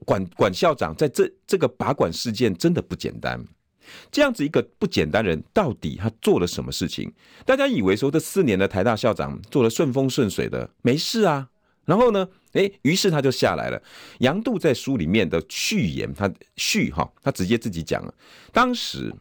[0.05, 3.42] 管管校长在这这个拔管事件真的不简单。
[4.11, 7.12] 这样子一个不简单人，到底他做了什么事情？
[7.44, 11.49] 大家以为说这四年的台大校长做了顺风顺水的，没事啊。
[11.85, 12.29] 然后呢？
[12.53, 13.81] 诶，于是他就下来了。
[14.19, 18.12] 杨度在书里面的序言，他序哈，他直接自己讲了。
[18.53, 19.14] 当时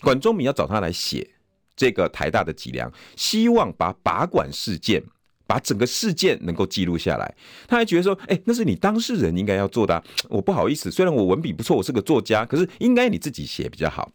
[0.00, 1.28] 管中闵要找他来写
[1.76, 5.00] 这个台大的脊梁，希望把拔管事件，
[5.46, 7.34] 把整个事件能够记录下来。
[7.68, 10.02] 他还觉得说，哎，那是你当事人应该要做的啊。
[10.28, 14.10] 我不好意思，虽然我文笔不错，我是个作家，可是应该你自己写比较好。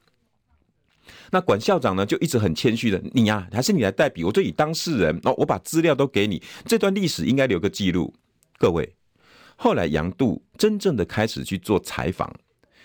[1.32, 8.13] 那管校长呢，就一直很谦虚的，你呀，还是你来代笔，我就以当事人，哦，我把资料都给你，这段历史应该留个记录。
[8.58, 8.96] 各位，
[9.56, 12.34] 后来杨度真正的开始去做采访，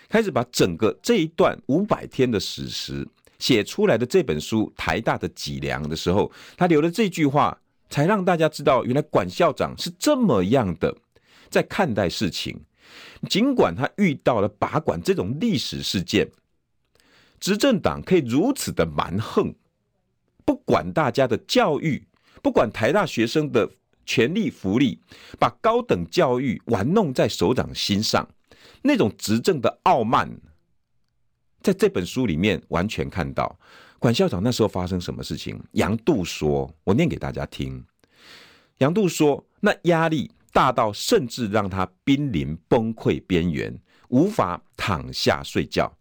[0.07, 3.07] 开始把整个这一段五百天的史实
[3.39, 7.57] 写出来的这本书《台大的脊梁》的时候，他留了这句话，
[7.89, 10.95] 才让大家知道，原来管校长是这么样的
[11.49, 12.59] 在看待事情。
[13.29, 16.29] 尽管他遇到了拔管这种历史事件。
[17.45, 19.53] 执政党可以如此的蛮横，
[20.43, 22.03] 不管大家的教育，
[22.41, 23.69] 不管台大学生的
[24.03, 24.99] 权利福利，
[25.37, 28.27] 把高等教育玩弄在首长心上，
[28.81, 30.27] 那种执政的傲慢，
[31.61, 33.59] 在这本书里面完全看到。
[33.99, 35.61] 管校长那时候发生什么事情？
[35.73, 37.85] 杨度说：“我念给大家听。”
[38.79, 45.95] 杨度说：“那压力大到甚至让他濒临崩溃边缘，无法躺下睡觉。”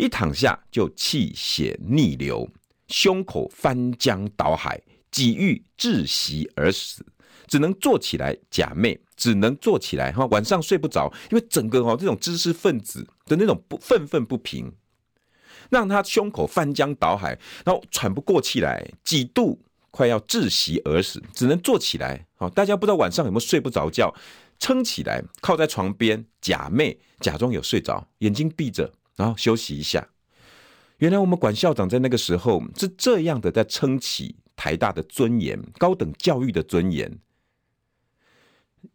[0.00, 2.48] 一躺下就气血逆流，
[2.88, 7.04] 胸口翻江倒海，几欲窒息而死，
[7.46, 14.72] 只能坐起来假寐，只能坐起来哈，晚上睡不着，因为整个哈这种知识分子的那种不愤愤不平，
[15.68, 19.60] 让他胸口翻江倒海，然后喘不过气来，几度
[19.90, 22.26] 快要窒息而死，只能坐起来。
[22.36, 24.14] 好，大家不知道晚上有没有睡不着觉，
[24.58, 28.90] 撑起来靠在床边假寐，假装有睡着，眼睛闭着。
[29.20, 30.08] 然后休息一下。
[30.96, 37.18] 原来我们管校长在那个时候是这样的，在撑起台大的尊严、高等教育的尊严。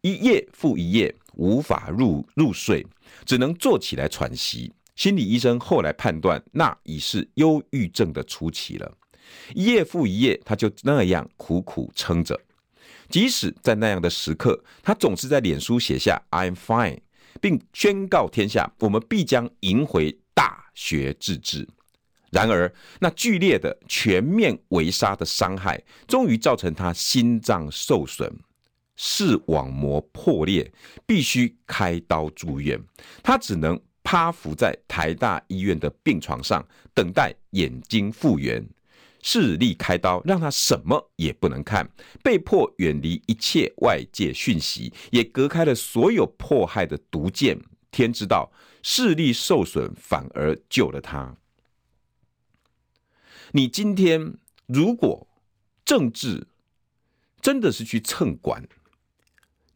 [0.00, 2.84] 一夜复一夜，无法入入睡，
[3.24, 4.72] 只能坐起来喘息。
[4.96, 8.96] 心理医生后来判断，那已是忧郁症的初期了。
[9.54, 12.40] 一夜复一夜，他就那样苦苦撑着。
[13.08, 16.98] 即使在那样的时刻，他总是在脸书写下 “I'm fine”。
[17.40, 21.68] 并宣告天下，我们必将赢回大学自治。
[22.30, 22.70] 然而，
[23.00, 28.30] 那剧烈的全面围杀的伤害，终于造成他心脏受损，
[28.96, 30.70] 视网膜破裂，
[31.06, 32.78] 必须开刀住院。
[33.22, 38.66] 他只能趴伏在台大医院的病床上，等待眼睛复原。
[39.28, 41.90] 视力开刀，让他什么也不能看，
[42.22, 47.60] 被迫远离一切外界讯息，也隔开了所有迫害的毒箭。
[47.90, 48.52] 天知道，
[48.84, 51.36] 视力受损反而救了他。
[53.50, 54.34] 你今天
[54.66, 55.26] 如果
[55.84, 56.46] 政治
[57.40, 58.68] 真的是去蹭管，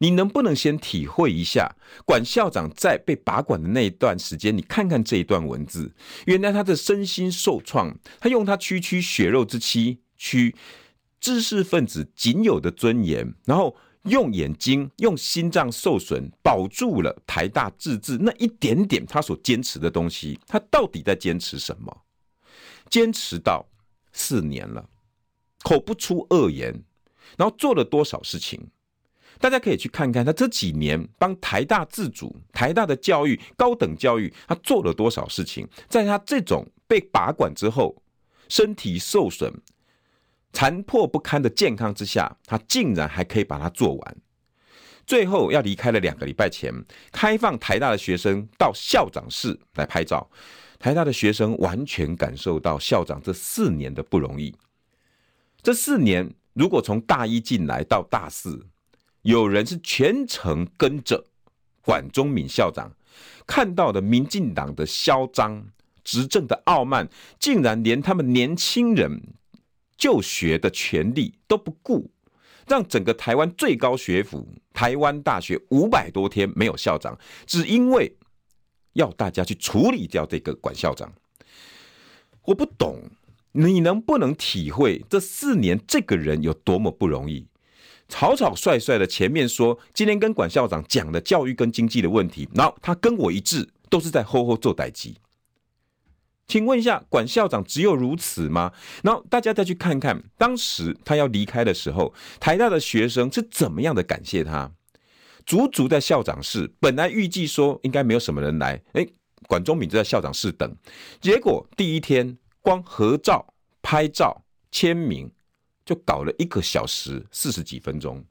[0.01, 4.55] 你能不能先体会一下管校长在被拔管的那一段时间？
[4.55, 5.93] 你看看这一段文字，
[6.25, 10.55] 原来他的身心受创，他用他区区血肉之躯，去
[11.19, 20.39] 知识分子仅有的尊严，然后用眼睛、用心脏受损保住了台大自治那一点点他所坚持的东西。
[20.47, 21.95] 他到底在坚持什么？
[22.89, 23.63] 坚持到
[24.13, 24.89] 四年了，
[25.61, 26.83] 口不出恶言，
[27.37, 28.59] 然后做了多少事情？
[29.39, 35.67] 大家可以去看看他这几年帮台大自主、台大的教育、高等教育，他做了多少事情。
[35.87, 38.01] 在他这种被拔管之后，
[38.49, 39.51] 身体受损、
[40.53, 44.17] 残破不堪的健康之下，他竟然还可以把它做完。
[45.07, 46.71] 最后要离开了两个礼拜前，
[47.11, 50.29] 开放台大的学生到校长室来拍照。
[50.77, 54.55] 台大的学生完全感受到校长这四年的不容易。
[55.61, 58.67] 这四年，如果从大一进来到大四，
[59.23, 61.27] 有人是全程跟着
[61.81, 62.91] 管中闵校长，
[63.45, 65.67] 看到的民进党的嚣张、
[66.03, 67.07] 执政的傲慢，
[67.39, 69.21] 竟然连他们年轻人
[69.97, 72.09] 就学的权利都不顾，
[72.67, 78.17] 让整个台湾最高学府台湾大学五百多天没有校长，只因为
[78.93, 81.13] 要大家去处理掉这个管校长。
[82.45, 83.03] 我不懂，
[83.51, 87.47] 你能不能体会这四年这个人有多么不容易？
[88.11, 95.15] 草草率率的前面说，今天跟管校长讲的教育跟经济的问题，然后他跟我一致，都是在吼吼做代志。
[96.45, 98.73] 请问一下，管校长只有如此吗？
[99.01, 104.69] 然后大家再去看看，当时他要离开的时候，台大的学生是怎么样的感谢他？
[105.45, 109.07] 足足在校长室，本来预计说应该没有什么人来，哎，
[109.47, 110.75] 管中闵就在校长室等，
[111.21, 115.31] 结果第一天光合照、拍照、签名。
[115.85, 118.23] 就搞了一个小时四十几分钟，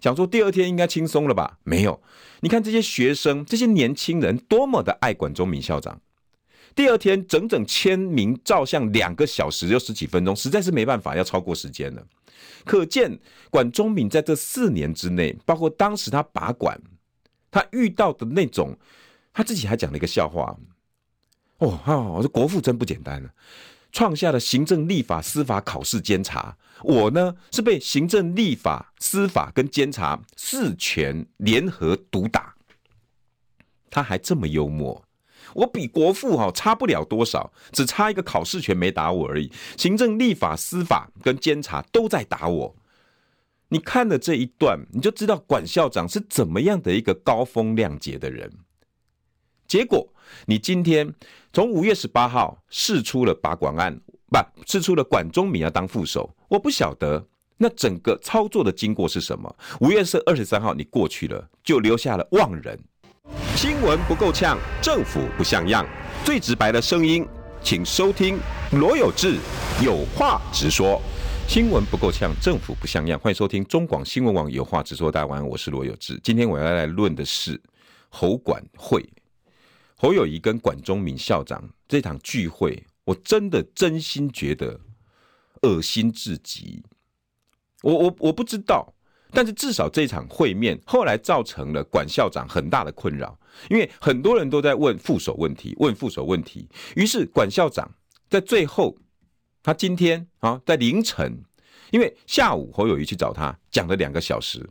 [0.00, 1.58] 想说第二天应该轻松了吧？
[1.64, 2.00] 没有，
[2.40, 6.00] 你看这些学生、这些年轻人多么的爱管中闵校长，
[6.74, 12.04] 第二天整整签名照相两个小时又十几分钟，实在是没办法，要超过时间了。
[12.64, 13.18] 可见
[13.50, 16.80] 管中敏在这四年之内，包括当时他把管，
[17.50, 18.76] 他遇到的那种，
[19.32, 20.56] 他自己还讲了一个笑话。
[21.58, 23.30] 哦，哦，这国父真不简单了，
[23.92, 26.56] 创下了行政、立法、司法、考试、监察。
[26.82, 32.56] 我呢是被行政、立法、司法跟监察四权联合毒打。
[33.90, 35.04] 他还这么幽默。
[35.54, 39.52] 我比国父哈差不了多少，只差一个考试权没打我而已。
[39.76, 42.74] 行政、立法、司法跟监察都在打我。
[43.68, 48.50] 你看了这一段，你就知道管校长是怎么样的一个高风亮节的人。
[49.66, 50.11] 结果，
[50.46, 51.12] 你今天
[51.52, 56.28] 从五月十八号试出了把管案，不，试出了管中闵要当副手。
[56.48, 57.24] 我不晓得
[57.56, 59.54] 那整个操作的经过是什么。
[59.80, 62.78] 五月二十三号你过去了，就留下了望人。
[63.54, 65.86] 新闻不够呛，政府不像样，
[66.24, 67.24] 最直白的声音，
[67.62, 68.38] 请收听
[68.72, 69.36] 罗有志
[69.84, 71.00] 有话直说。
[71.46, 75.12] 新闻不够呛，政府不像样，欢迎收听中广新闻网有话直说。
[75.12, 76.18] 大家晚安，我是罗有志。
[76.22, 77.60] 今天我要来论的是
[78.08, 79.08] 侯管会，
[80.02, 84.80] 侯友谊跟管中闵校长这场聚会，我真的真心觉得
[85.62, 86.82] 恶心至极。
[87.82, 88.92] 我我我不知道。
[89.30, 93.38] 但是至少这场会面后来造成了管校长很大的困扰，
[93.70, 96.68] 因为很多人都在问副手问题，问副手问题。
[96.96, 97.88] 于是管校长
[98.28, 98.98] 在最后，
[99.62, 101.40] 他今天啊在凌晨，
[101.92, 104.68] 因为下午侯友谊去找他讲了两个小时，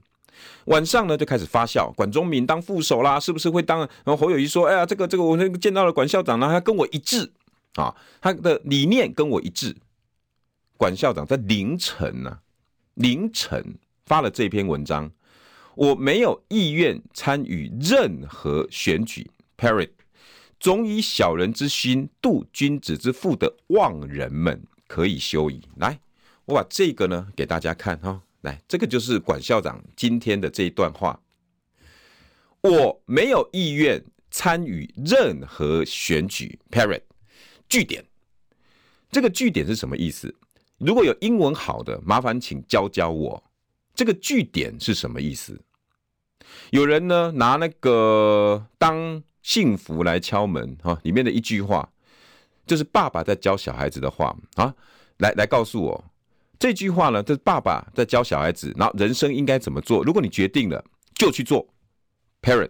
[0.66, 3.80] 晚上呢就开始发酵，管中闵当副手啦，是不是会当？
[3.80, 7.32] 然后侯友宜说：“哎呀，这个这个我那个见到了管校长呢，他跟我一致
[7.76, 9.76] 啊，他的理念跟我一致。”
[10.78, 12.40] 管校长在凌晨呢、啊，
[12.96, 13.76] 凌晨。
[14.04, 15.10] 发了这篇文章，
[15.74, 19.32] 我没有意愿参与任何选举。
[19.58, 19.92] Period，
[20.60, 25.62] 总以小人之心度君子之腹的妄人们可以休矣。
[25.78, 25.98] 来，
[26.44, 28.22] 我把这个呢给大家看哈。
[28.42, 31.20] 来，这个就是管校长今天的这一段话。
[32.62, 36.60] 我没有意愿参与任何选举。
[36.70, 37.02] Period，
[37.68, 38.06] 句点。
[39.12, 40.34] 这个句点是什么意思？
[40.78, 43.44] 如果有英文好的，麻烦请教教我。
[43.94, 45.60] 这个句点是什么意思？
[46.72, 51.92] 有人呢拿那个当幸福来敲门哈，里面的一句话，
[52.66, 54.74] 就是爸爸在教小孩子的话啊，
[55.18, 56.11] 来来告诉我
[56.62, 60.04] 这句话呢，这是爸爸在教小孩子，然后人生应该怎么做？
[60.04, 61.68] 如果你决定了，就去做。
[62.40, 62.70] Parent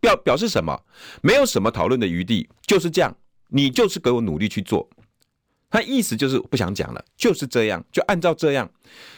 [0.00, 0.76] 表表示什么？
[1.22, 4.90] 没有什么讨论的余地，就是这样，你就是给我努力去做。
[5.70, 8.68] 他意思就是不想讲了，就是这样，就按照这样。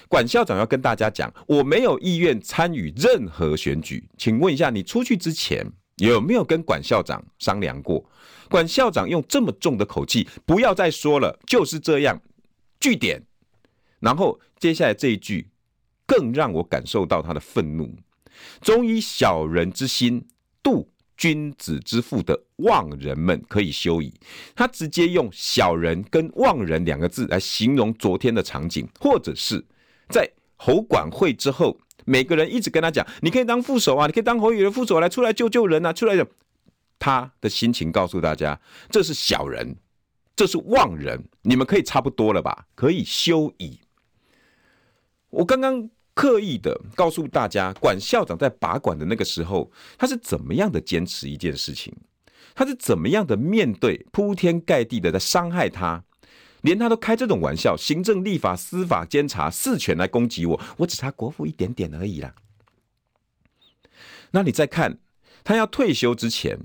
[0.06, 4.06] 管校长要跟大家讲，我没有意愿参与任何选举。
[4.18, 8.04] 请问一下，你出去之前有没有跟管校长商量过？
[8.50, 12.20] 管校长用这么重的口气，不要再说了，就是这样。
[12.78, 13.22] 据点。
[14.04, 15.48] 然后接下来这一句，
[16.04, 17.96] 更让我感受到他的愤怒。
[18.60, 20.26] 总以小人之心
[20.62, 24.12] 度君子之腹的妄人们可以休矣。
[24.54, 29.64] 他直接用“小人”跟“妄人”两个字来形容昨天的场景，或者是
[30.10, 36.26] 在侯管会之后，每个人一直跟他讲：“你可以当副手啊，你可以当侯宇的副手来出来救救人啊，出来的。”
[36.98, 39.76] 他的心情告诉大家：“这是小人，
[40.36, 42.66] 这是妄人，你们可以差不多了吧？
[42.74, 43.78] 可以休矣。”
[45.34, 45.90] 我刚刚。
[46.16, 49.68] 刻意的告诉大家，管校长在把管的那个时候，
[49.98, 51.92] 他是怎么样的坚持一件事情，
[52.54, 56.04] 他是怎么样的面对铺天盖地的在伤害他，
[56.60, 62.36] 连他都开这种玩笑，行政、立法、司法、监察四权来攻击我，我只差国父一点点而已啦。
[64.30, 65.00] 那你再看
[65.42, 66.60] 他要退休之前，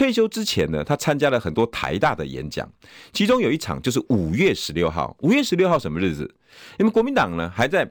[0.00, 2.66] 退休之前呢，他参加了很多台大的演讲，
[3.12, 5.14] 其中有一场就是五月十六号。
[5.20, 6.34] 五月十六号什么日子？
[6.78, 7.86] 因为国民党呢还在。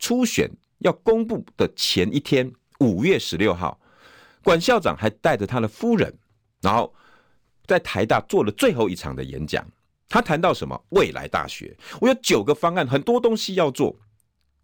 [0.00, 3.80] 初选要公布的前一天，五月十六号，
[4.42, 6.12] 管校长还带着他的夫人，
[6.60, 6.92] 然后
[7.64, 9.64] 在台大做了最后一场的演讲。
[10.08, 10.78] 他谈到什么？
[10.90, 13.96] 未来大学，我有九个方案，很多东西要做。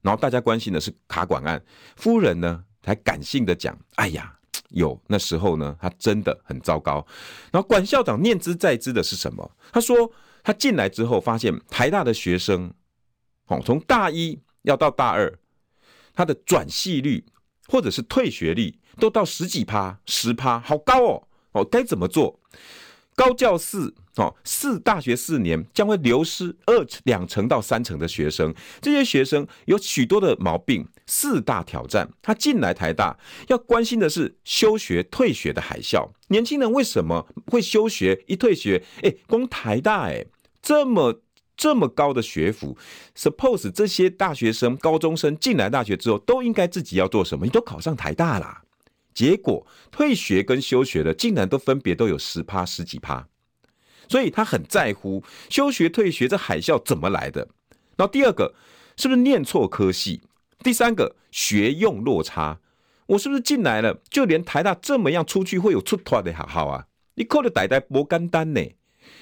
[0.02, 1.62] 然后大家关心的是卡管案，
[1.96, 4.39] 夫人呢还感性的讲：“哎呀，
[4.70, 7.06] 有那时候呢，他真的很糟糕。”
[7.52, 9.50] 然后管校长念兹在兹的是什么？
[9.72, 10.10] 他说
[10.42, 12.72] 他进来之后发现台大的学生，
[13.46, 14.40] 哦，从大一。
[14.64, 15.38] 要到大二，
[16.12, 17.24] 他的转系率
[17.68, 21.28] 或者是退学率都到十几趴、十趴，好高哦！
[21.52, 22.38] 哦，该怎么做？
[23.16, 32.08] 高教四哦，四大学四年将会流失二两成到三成的学生，这些学生有许多的毛病，四大挑战。
[32.22, 36.08] 他进来台大要关心的是休学退学的海啸。
[36.28, 38.22] 年轻人为什么会休学？
[38.28, 40.24] 一退学，哎，光台大哎，
[40.62, 41.20] 这么
[41.56, 42.78] 这么高的学府
[43.16, 47.44] ，suppose 这些大学生、高中生进来大学之后，都应该自己要做什么？
[47.44, 48.62] 你都考上台大啦。
[49.12, 53.26] 结果退学跟休学的，竟然都分别都有十趴十几趴，
[54.08, 57.48] 所以他很在乎休学退学这海啸怎么来的。
[57.96, 58.54] 然后第二个
[58.96, 60.22] 是不是念错科系？
[60.62, 62.60] 第三个学用落差，
[63.06, 66.86] 我是不是进来了就连台大这么样出去会有出头的好好啊？
[67.14, 68.60] 你扣的呆呆不干单呢？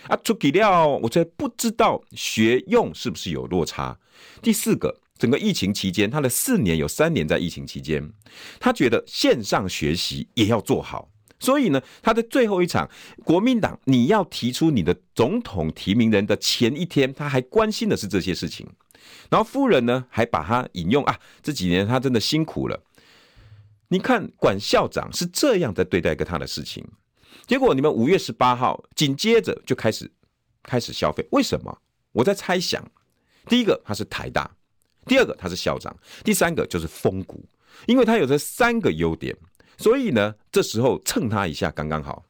[0.08, 3.98] 啊，出去了我才不知道学用是不是有落差。
[4.42, 5.00] 第四个。
[5.18, 8.12] 整个疫情期间，他的四年有三年在疫情期间，
[8.60, 11.10] 他觉得线上学习也要做好，
[11.40, 12.88] 所以呢，他的最后一场
[13.24, 18.64] 国民党你要提出你的总统提名人的前一天，他还关心的是这些事情。
[19.30, 22.82] 然后夫人呢，还把他引用啊，这几年他真的辛苦了。
[23.88, 26.86] 你看管校长是这样在对待跟他的事情，
[27.46, 30.10] 结果你们五月十八号紧接着就开始
[30.62, 31.78] 开始消费，为什么？
[32.12, 32.84] 我在猜想，
[33.46, 34.50] 第一个他是台大。
[35.06, 37.42] 第二个他是校长，第三个就是风骨，
[37.86, 39.34] 因为他有这三个优点，
[39.78, 42.26] 所以呢，这时候蹭他一下刚刚好。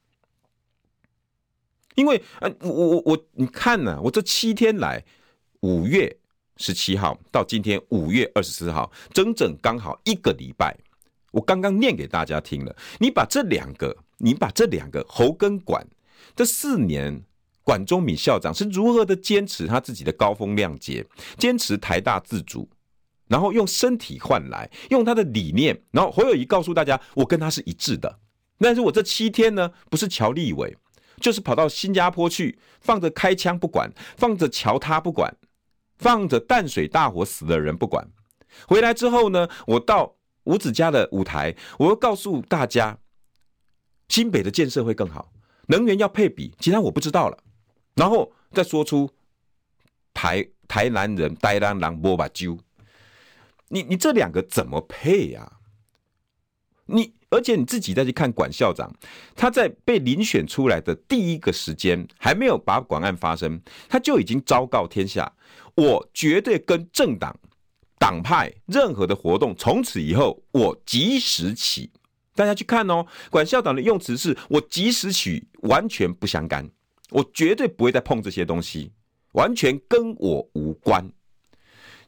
[1.96, 5.04] 因为呃，我我我，你看呢、我这七天来，
[5.62, 6.20] 五月
[6.58, 10.76] 十七号到今天五月二十四号，整整刚好一个礼拜。
[11.30, 15.86] 我刚刚念给大家听了，你把这两个，你把这两个侯跟管
[16.36, 17.22] 这四年。
[17.64, 21.04] 管中闵校长是如何的坚持他自己的高风亮节，
[21.36, 22.66] 坚持台大自主，
[23.26, 28.20] 然后用身体换来，用他的理念，然后侯友宜告诉大家，我跟他是一致的。
[28.58, 30.74] 但是我这七天呢，不是乔立伟，
[31.20, 35.36] 就是跑到新加坡去，放着开枪不管，放着乔他不管，
[35.98, 38.08] 放着淡水大火死的人不管。
[38.66, 42.98] 回来之后呢，我到五子家的舞台，我又告诉大家，
[44.08, 45.30] 新北的建设会更好，
[45.66, 47.38] 能源要配比，其他我不知道了。
[47.94, 49.10] 然后再说出
[50.14, 52.58] 台台南人呆当狼波把揪，
[53.68, 55.57] 你你这两个怎么配呀、啊？
[56.88, 58.90] 你而且你自己再去看管校长，
[59.36, 65.30] 他在被遴选出来的第一个时间，还没有把管案发生，他就已经昭告天下：
[65.74, 67.38] 我绝对跟政党
[67.98, 71.90] 党派任何的活动，从此以后我即时起。
[72.34, 76.70] 大家去看哦，管校长的用词是我即时起，完全不相干。
[77.10, 78.92] 我绝对不会再碰这些东西，
[79.32, 81.10] 完全跟我无关。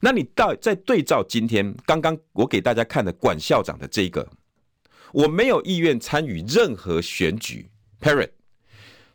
[0.01, 4.27] 那你到再对照今天刚刚我给大家看的管校长的这个，
[5.13, 7.69] 我没有意愿参与任何选举。
[8.01, 8.31] Parent，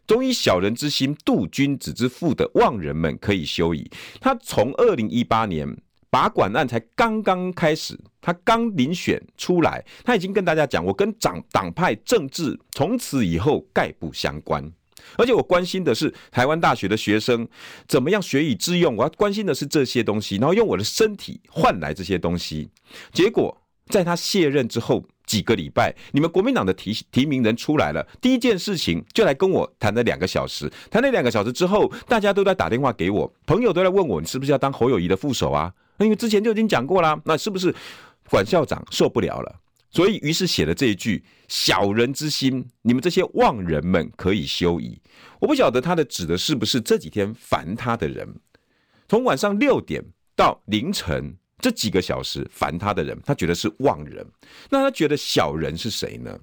[0.08, 3.89] 总以小人之心度君子之腹的妄人们可以休矣。
[4.20, 5.78] 他从二零一八年
[6.10, 14.72] 把管案才刚刚开始，他刚遴选出来，他已经跟大家讲，我跟党党派政治从此以后概不相关。
[15.18, 17.48] 而且我关心的是台湾大学的学生
[17.88, 22.70] 怎么样学以致用，我要关心的是这些东西，然后用我的身体换来这些东西。
[23.12, 23.56] 结果
[23.90, 30.72] 在他卸任之后几个礼拜，你们国民党的提提名人出来了，第一件事情就来跟我谈了两个小时。
[30.90, 35.74] 谈了两个小时之后，大家都在打电话给我，朋友都在问我，你是不是要当侯友宜的副手啊？
[36.00, 37.74] 因为之前就已经讲过啦，那是不是
[38.30, 39.56] 管校长受不了了？
[39.92, 45.00] 所以，于是写了这一句“小人之心，你们这些妄人们可以休矣”。
[45.40, 48.28] 我不晓得他的指的是不是这几天烦他的人，
[49.08, 50.04] 从晚上六点
[50.36, 54.26] 到凌晨这几个小时烦他的人，他觉得是妄人。
[54.70, 56.39] 那他觉得小人是谁呢？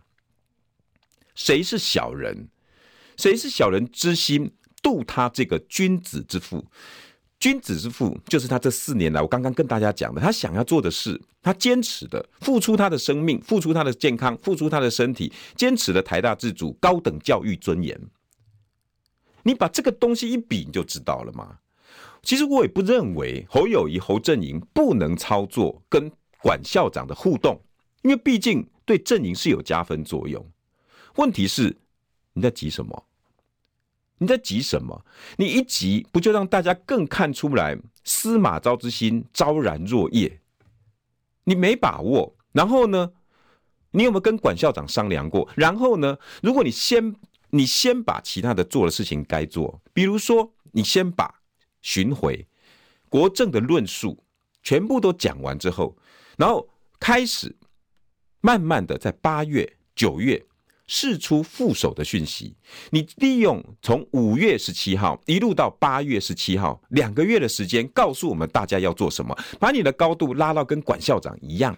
[1.34, 2.48] 谁是小人？
[3.16, 4.50] 谁是小人之心
[4.82, 6.64] 度他这个君子之腹？
[7.38, 18.00] 君子之腹就是他这四年来，我刚刚跟大家讲的，他想要做的事，他坚持的，付出他的生命，付出他的健康，付出他的身体，坚持的台大自主、高等教育尊严。
[19.42, 21.58] 你把这个东西一比，你就知道了吗？
[22.22, 26.10] 其实我也不认为侯友谊、侯阵营不能操作跟
[26.40, 27.60] 管校长的互动，
[28.02, 30.44] 因为毕竟对阵营是有加分作用。
[31.16, 31.76] 问题是
[32.32, 33.04] 你在急什么？
[34.18, 35.04] 你在急什么？
[35.36, 40.40] 你一急，不就让大家更看出来司马昭之心昭然若夜？
[41.44, 43.12] 你没把握，然后呢？
[43.90, 45.48] 你有没有跟管校长商量过？
[45.56, 46.16] 然后呢？
[46.40, 47.16] 如果你先，
[47.50, 51.41] 你先把其他的做的事情该做，比如说，你先把
[51.83, 52.47] 巡回
[53.09, 54.24] 国政的论述
[54.62, 55.97] 全部都讲完之后，
[56.39, 56.68] 然后
[56.99, 57.55] 开始
[58.41, 60.43] 慢慢的在八月、九月。
[60.89, 62.55] 释出副手的讯息。
[62.91, 71.74] 你利用从五月十七号一路到八月十七号两个月的时间，告诉我们大家要做什么，把你的高度拉到跟管校长一样。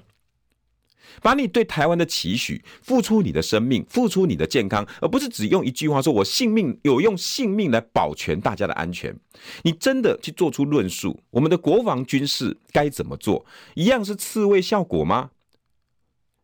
[1.23, 9.15] 把你对台湾的期许，付出你的生命，付出你的健康，而不是只用一句话说“我性命有用性命来保全大家的安全”。
[9.63, 13.45] 你真的去做出论述，我们的国防军事该怎么做？
[13.75, 15.31] 一样是刺猬效果吗？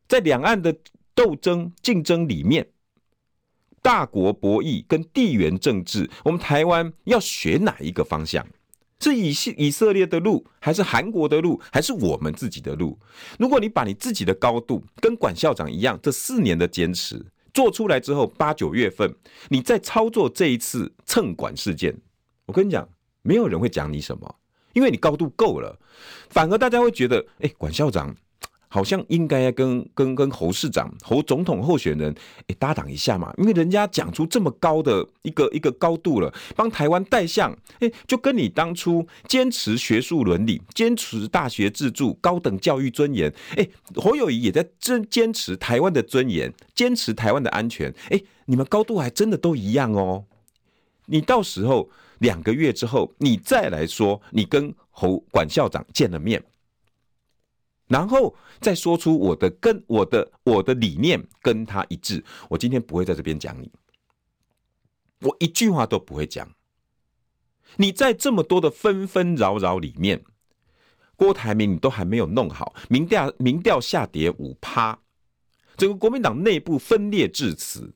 [0.08, 0.76] 在两岸的
[1.14, 2.68] 斗争竞争里面，
[3.82, 8.46] 大国博弈跟地缘政治，我们台湾要选哪一个方向？
[9.00, 12.98] 是以以色列的路，还是韩国的路，还是我们自己的路？
[13.38, 17.24] 如果你把你自己的高度跟管校长一样，这四年的坚持
[17.54, 19.14] 做出来之后，八九月份
[19.48, 21.96] 你再操作这一次蹭管事件，
[22.46, 22.88] 我跟你讲，
[23.22, 24.36] 没有人会讲你什么，
[24.74, 25.78] 因为你高度够了，
[26.28, 28.14] 反而大家会觉得，哎，管校长。
[28.72, 32.14] 好像应该要跟跟跟侯市长、侯总统候选人
[32.46, 50.24] 诶搭档一下嘛，因为人家讲出这么高的一个一个高度了，帮台湾带向诶，就跟你当初坚持学术伦理、坚持大学自助、高等教育尊严，诶，侯友宜也在坚坚持台湾的尊严、坚持台湾的安全，诶，你们高度还真的都一样哦。
[51.06, 51.90] 你到时候
[52.20, 56.40] 两个月之后，你再来说，你跟侯管校长见了面。
[57.90, 63.68] 然后再说出我的跟我的我的理念跟他一致，我今天不会在这边讲你，
[65.22, 66.48] 我一句话都不会讲。
[67.78, 70.22] 你在这么多的纷纷扰扰里面，
[71.16, 75.00] 郭台铭你都还没有弄好，民调民调下跌五趴，
[75.76, 77.92] 整个国民党内部分裂至此。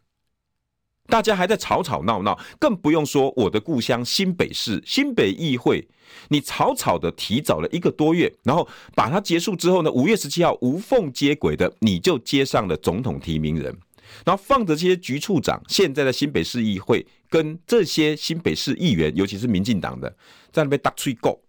[1.06, 5.86] 大家还在吵吵闹闹，更不用说我的故乡新北市新北议会，
[6.28, 13.76] 你草草的提早了一个多月，然后把它结束之后呢，五月十七号无缝接轨的，你就接上了总统提名人，
[14.24, 20.08] 然后放着这些局处长，现在的新北市议会跟这些新北市议员，尤其是民进党的，
[20.50, 21.42] 在那边打吹狗，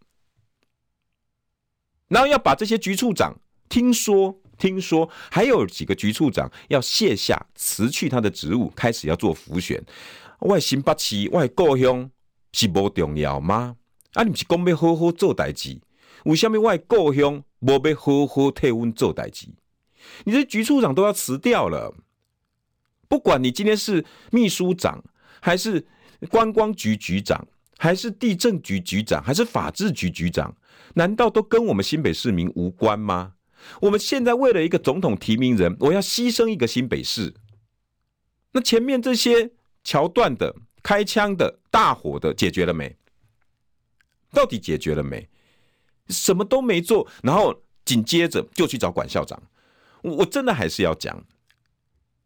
[2.10, 3.40] 然后要把这些局处长
[3.70, 4.38] 听说。
[4.58, 9.84] 听说还有几个局处长要卸下辞去他的职务，开始要做辅选。
[10.40, 12.10] 外新北市外故乡
[12.54, 13.76] 是不重要吗？
[14.14, 15.80] 啊，你不是讲要好好做代志，
[16.26, 19.48] 为什么外故乡无要好好替阮做代志？
[20.24, 21.94] 你这局处长都要辞掉了，
[23.08, 25.04] 不管你今天是秘书长，
[25.42, 25.86] 还是
[26.30, 27.48] 观光局局长，
[27.78, 30.56] 还是地政局局长，还是法制局局长，
[30.94, 33.34] 难道都跟我们新北市民无关吗？
[33.82, 37.34] 我们现在为了一个总统提名人，我要牺牲一个新北市。
[38.52, 39.52] 那前面这些
[39.84, 42.96] 桥段的、开枪的、大火的，解决了没？
[44.32, 45.28] 到底解决了没？
[46.10, 49.42] 什么都没做，然后紧接着就去找管校长。
[50.02, 51.26] 我我真的还是要讲，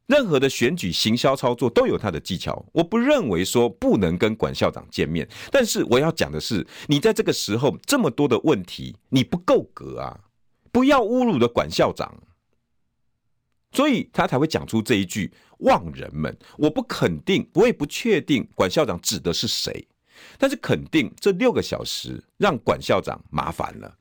[0.08, 2.66] 任何的选举行销操作都有它的技巧。
[2.74, 10.20] 我不认为说不能跟管校长见面，但是我要讲的是，你在这个时候这么多的问题，你不够格啊。
[10.72, 12.13] 不要侮辱了管校长，
[13.72, 16.38] 所以他才会讲出这一句“望人们”。
[16.57, 19.88] 我不肯定，我也不确定管校长指的是谁，
[20.38, 23.97] 但是肯定这六个小时让管校长麻烦了。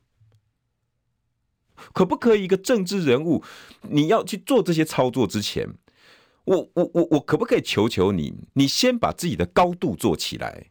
[1.93, 3.45] 可不可以一个政治人物，
[3.83, 5.69] 你要去做这些操作之前，
[6.45, 10.71] 我我我我可不可以求求你，你先把自己的高度做起来？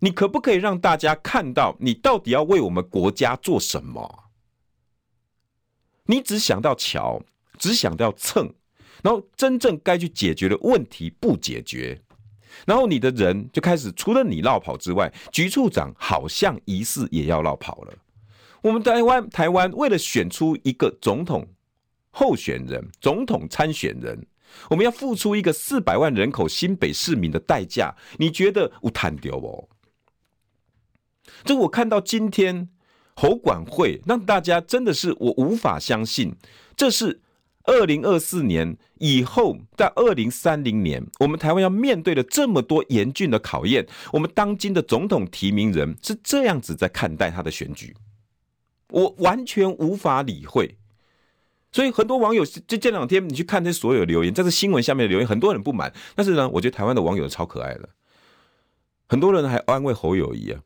[0.00, 4.24] 你可不可以让大家看到你到底要为我们国家做什么？
[6.06, 7.22] 你只想到桥，
[7.58, 8.52] 只想到蹭，
[9.02, 11.98] 然后真正该去解决的问题不解决，
[12.66, 17.94] 然后你的人就开始除了你落跑之外，局处长好像疑似也要落跑了。
[18.60, 21.46] 我们台湾台湾为了选出一个总统
[22.10, 24.26] 候选人、总统参选人，
[24.68, 29.70] 我们要付出一个四百万人口新北市民的代价，你觉得有谈掉不？
[31.44, 32.68] 这我看到今天。
[33.16, 36.34] 侯管会让大家真的是我无法相信，
[36.76, 37.20] 这是
[37.64, 43.86] 二零二四年以后，在二零三零年，我们台湾要面对的这么多严峻的考验。
[44.12, 47.96] 我们当今的总统提名人是这样子在看待他的选举，
[48.88, 50.76] 我完全无法理会。
[51.72, 55.92] 所以很多网友就这两天你去看这所有留言，在这新闻下面的留言，很多人不满。
[56.14, 57.88] 但是呢，我觉得台湾的网友超可爱的，
[59.08, 60.60] 很多人还安慰侯友宜啊。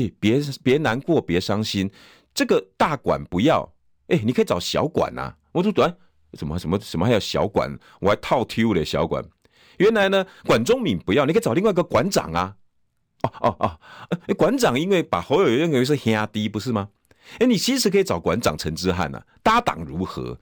[0.00, 1.90] 哎，别别难过，别伤心，
[2.32, 3.72] 这个大管不要，
[4.08, 5.36] 哎，你可以找小管呐、啊。
[5.52, 5.94] 我说短，
[6.34, 9.24] 什么什么什么还有小管，我还套 Q 的小管。
[9.78, 12.56] 原来呢，管中敏不要，你可以找另外一个管长啊。
[13.22, 13.80] 哦哦哦，
[14.26, 16.88] 哎，管长因为把侯友宜认为是兄弟，不是吗？
[17.38, 20.38] 哎，你其实可以找馆长陈之汉呐、啊，搭档如何？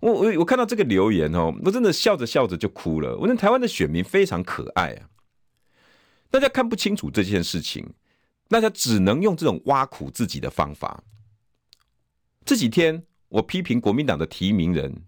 [0.00, 3.16] 我我我看到这个留言哦，我真的笑着笑着就哭了。
[3.18, 5.08] 我觉得台湾的选民非常可爱啊，
[6.30, 7.92] 大家看不清楚这件事情，
[8.50, 11.02] 大家只能用这种挖苦自己的方法。
[12.44, 15.04] 这几天我批评国民党的提名人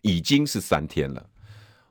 [0.00, 1.30] 已经是三天了，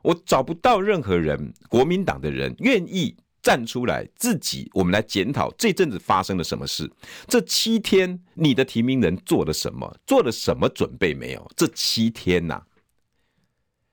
[0.01, 3.15] 我找不到任何人，国民党的人愿意。
[3.41, 6.91] 站出来，自己我们来检讨这阵子发生了什么事。
[7.25, 9.97] 这七天你的提名人做了什么？
[10.05, 11.49] 做了什么准备没有？
[11.55, 12.61] 这七天呐、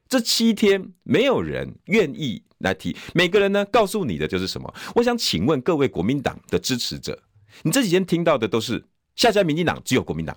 [0.08, 2.96] 这七天没有人愿意来提。
[3.14, 4.74] 每个人呢，告诉你的就是什么？
[4.94, 7.18] 我想请问各位国民党的支持者，
[7.62, 8.84] 你这几天听到的都是
[9.14, 10.36] 下下民进党只有国民党，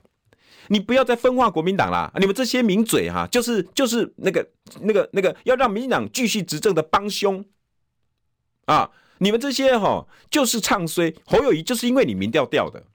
[0.67, 2.11] 你不要再分化国民党啦！
[2.20, 4.47] 你们这些名嘴哈，就是就是那个
[4.82, 7.43] 那个那个要让民进党继续执政的帮凶。
[8.65, 8.91] 啊！
[9.17, 12.86] 你们这些哈、哦，就是唱衰侯友谊，就是因为你民调掉的。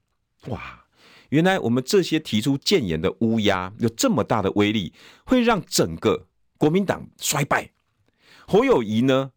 [0.47, 0.85] 哇！
[1.31, 4.93] 原来我们这些提出谏言的乌鸦有这么大的威力，
[5.25, 7.69] 会让整个国民党衰败。
[8.47, 9.31] 侯友宜呢，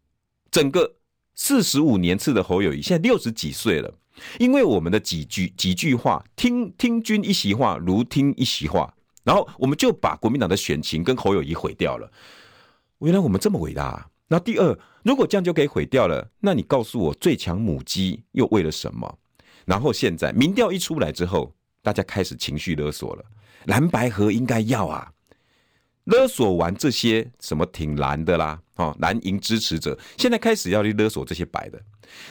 [0.50, 0.96] 整个
[1.34, 3.94] 四十五年次的侯友宜，现在六十几岁了，
[4.38, 8.94] 因为我们的几句几句话，听听君一席话，如听一席话，
[9.24, 12.10] 然后我们就把国民党的选情跟侯友谊毁掉了。
[12.98, 14.08] 原来我们这么伟大啊！
[14.26, 19.18] 那第二，如果这样就可以毁掉了，那你告诉我最强母鸡又为了什么？
[19.64, 23.24] 然后现在民调一出来之后，大家开始情绪勒索了，
[23.66, 25.12] 蓝白河应该要啊，
[26.08, 31.80] 勒索完这些什么挺蓝的啦，哦蓝营支持者，现在开始要去勒索这些白的，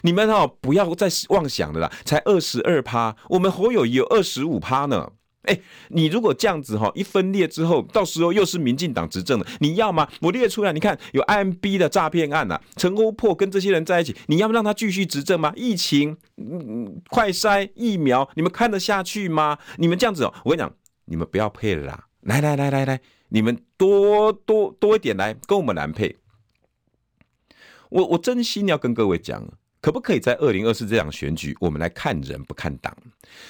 [0.02, 5.12] 你们哦不要再妄想了啦，才二十二趴，我们侯友有二十五趴呢。
[5.44, 5.58] 哎、
[5.92, 10.06] 你如果这样子哈，一分裂之后，到时候又是民进党执政的，你要吗？
[10.20, 15.54] 我列出来，你看有 IMB 的诈骗案呐、啊，陈欧破跟这些人在一起，你要不让他继续执政吗？
[15.56, 19.58] 疫情，嗯，快筛疫苗，你们看得下去吗？
[19.78, 20.74] 你们这样子哦，我跟你讲，
[21.06, 23.00] 你们不要配了啦，来来来来来，
[23.30, 26.16] 你们多多多一点来跟我们蓝配。
[27.90, 29.48] 我我真心要跟各位讲，
[29.82, 32.96] 可不可以在二零二四这场选举，我们来看人不看党，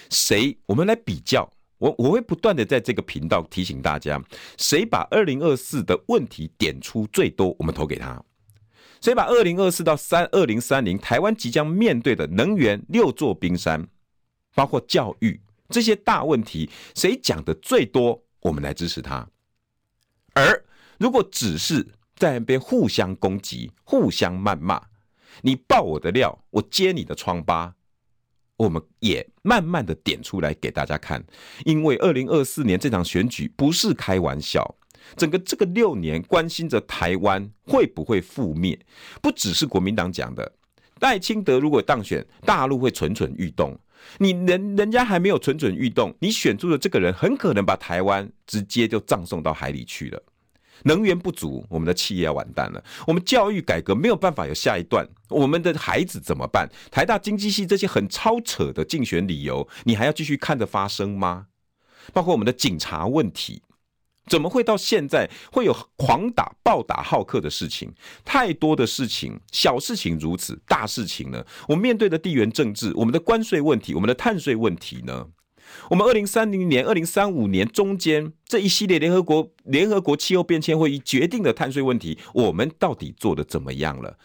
[0.09, 0.57] 谁？
[0.65, 1.49] 我们来比较。
[1.79, 4.19] 我我会不断的在这个频道提醒大家，
[4.57, 8.19] 谁把二零二四的问题点出最多，我们投给他；
[8.99, 13.87] 谁把二零二四到三二零三零台湾即将面对的能源六座冰山，
[14.55, 19.29] 包括教育这些大问题，谁讲的最多，我们来支持他。
[20.37, 20.63] 而
[20.97, 21.85] 如果只是
[22.15, 24.81] 在那边互相攻击、互相谩骂，
[25.41, 27.73] 你爆我的料，我揭你的疮疤。
[28.57, 31.23] 我们也慢慢的点出来给大家看，
[31.63, 34.75] 因为二零二四年这场选举不是开玩笑，
[35.15, 38.79] 整个这个六年关心着台湾会不会覆灭，
[39.21, 40.51] 不只是国民党讲的，
[41.01, 43.79] 赖清德如果当选，大陆会蠢蠢欲动，
[44.17, 50.21] 你人人家还没有蠢蠢欲动，你选出的这个人很可能把台湾直接就葬送到海里去了。
[50.83, 52.83] 能源不足，我们的企业要完蛋了。
[53.07, 56.69] 我们教育改革没有办法有下一段，我们的孩子怎么办？
[56.91, 61.47] 台大经济系这些很超扯的竞选理由，你还要继续看着发生吗？
[62.13, 63.61] 包括我们的警察问题，
[64.27, 67.91] 怎么会到现在会有狂打、暴打好客的事情？
[68.25, 71.45] 太多的事情，小事情如此，大事情呢？
[71.67, 75.27] 我们面对的地缘政治，我们的关税问题，我们的碳税问题呢？
[75.89, 84.17] 我们二零三零年、二零三五年中间这一系列联合国联合国气候变迁会议决定的碳税问题，我们到底做的怎么样了？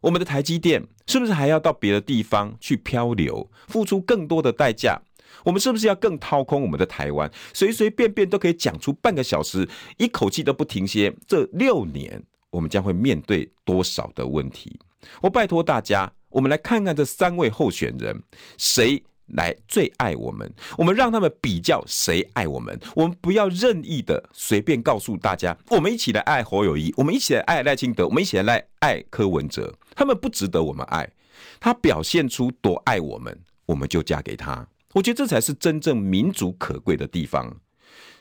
[0.00, 5.00] 我们的台积电是不是还要到别的地方去漂流，付出更多的代价？
[5.44, 9.68] 我们是不是要更掏空我们的台湾，随随便便都可以讲出半个小时，
[9.98, 11.14] 一口气都不停歇？
[11.28, 12.20] 这六年
[12.50, 14.76] 我们将会面对多少的问题？
[15.20, 18.20] 我拜托大家，我们来看看这三位候选人
[18.58, 19.04] 谁？
[19.28, 31.10] 来最爱我们，我们让他们比较谁爱我们，我们不要任意的随便告诉大家，我们一起来爱侯友宜，我们一起来爱赖清德，我们一起来爱柯文哲，他们不值得我们爱，
[31.58, 33.34] 他表现出多爱我们，
[33.64, 34.68] 我们就嫁给他。
[34.94, 37.54] 我觉得这才是真正民主可贵的地方。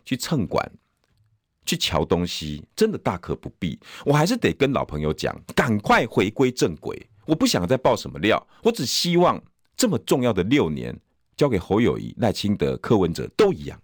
[0.03, 0.69] 去蹭管，
[1.65, 3.79] 去瞧东西，真的大可不必。
[4.03, 7.07] 我还是得跟老朋友讲，赶快回归正轨。
[7.25, 9.41] 我不想再爆什么料，我只希望。
[9.75, 10.95] 这么重要的六年，
[11.35, 13.81] 交给侯友谊、赖清德、柯文哲都一样。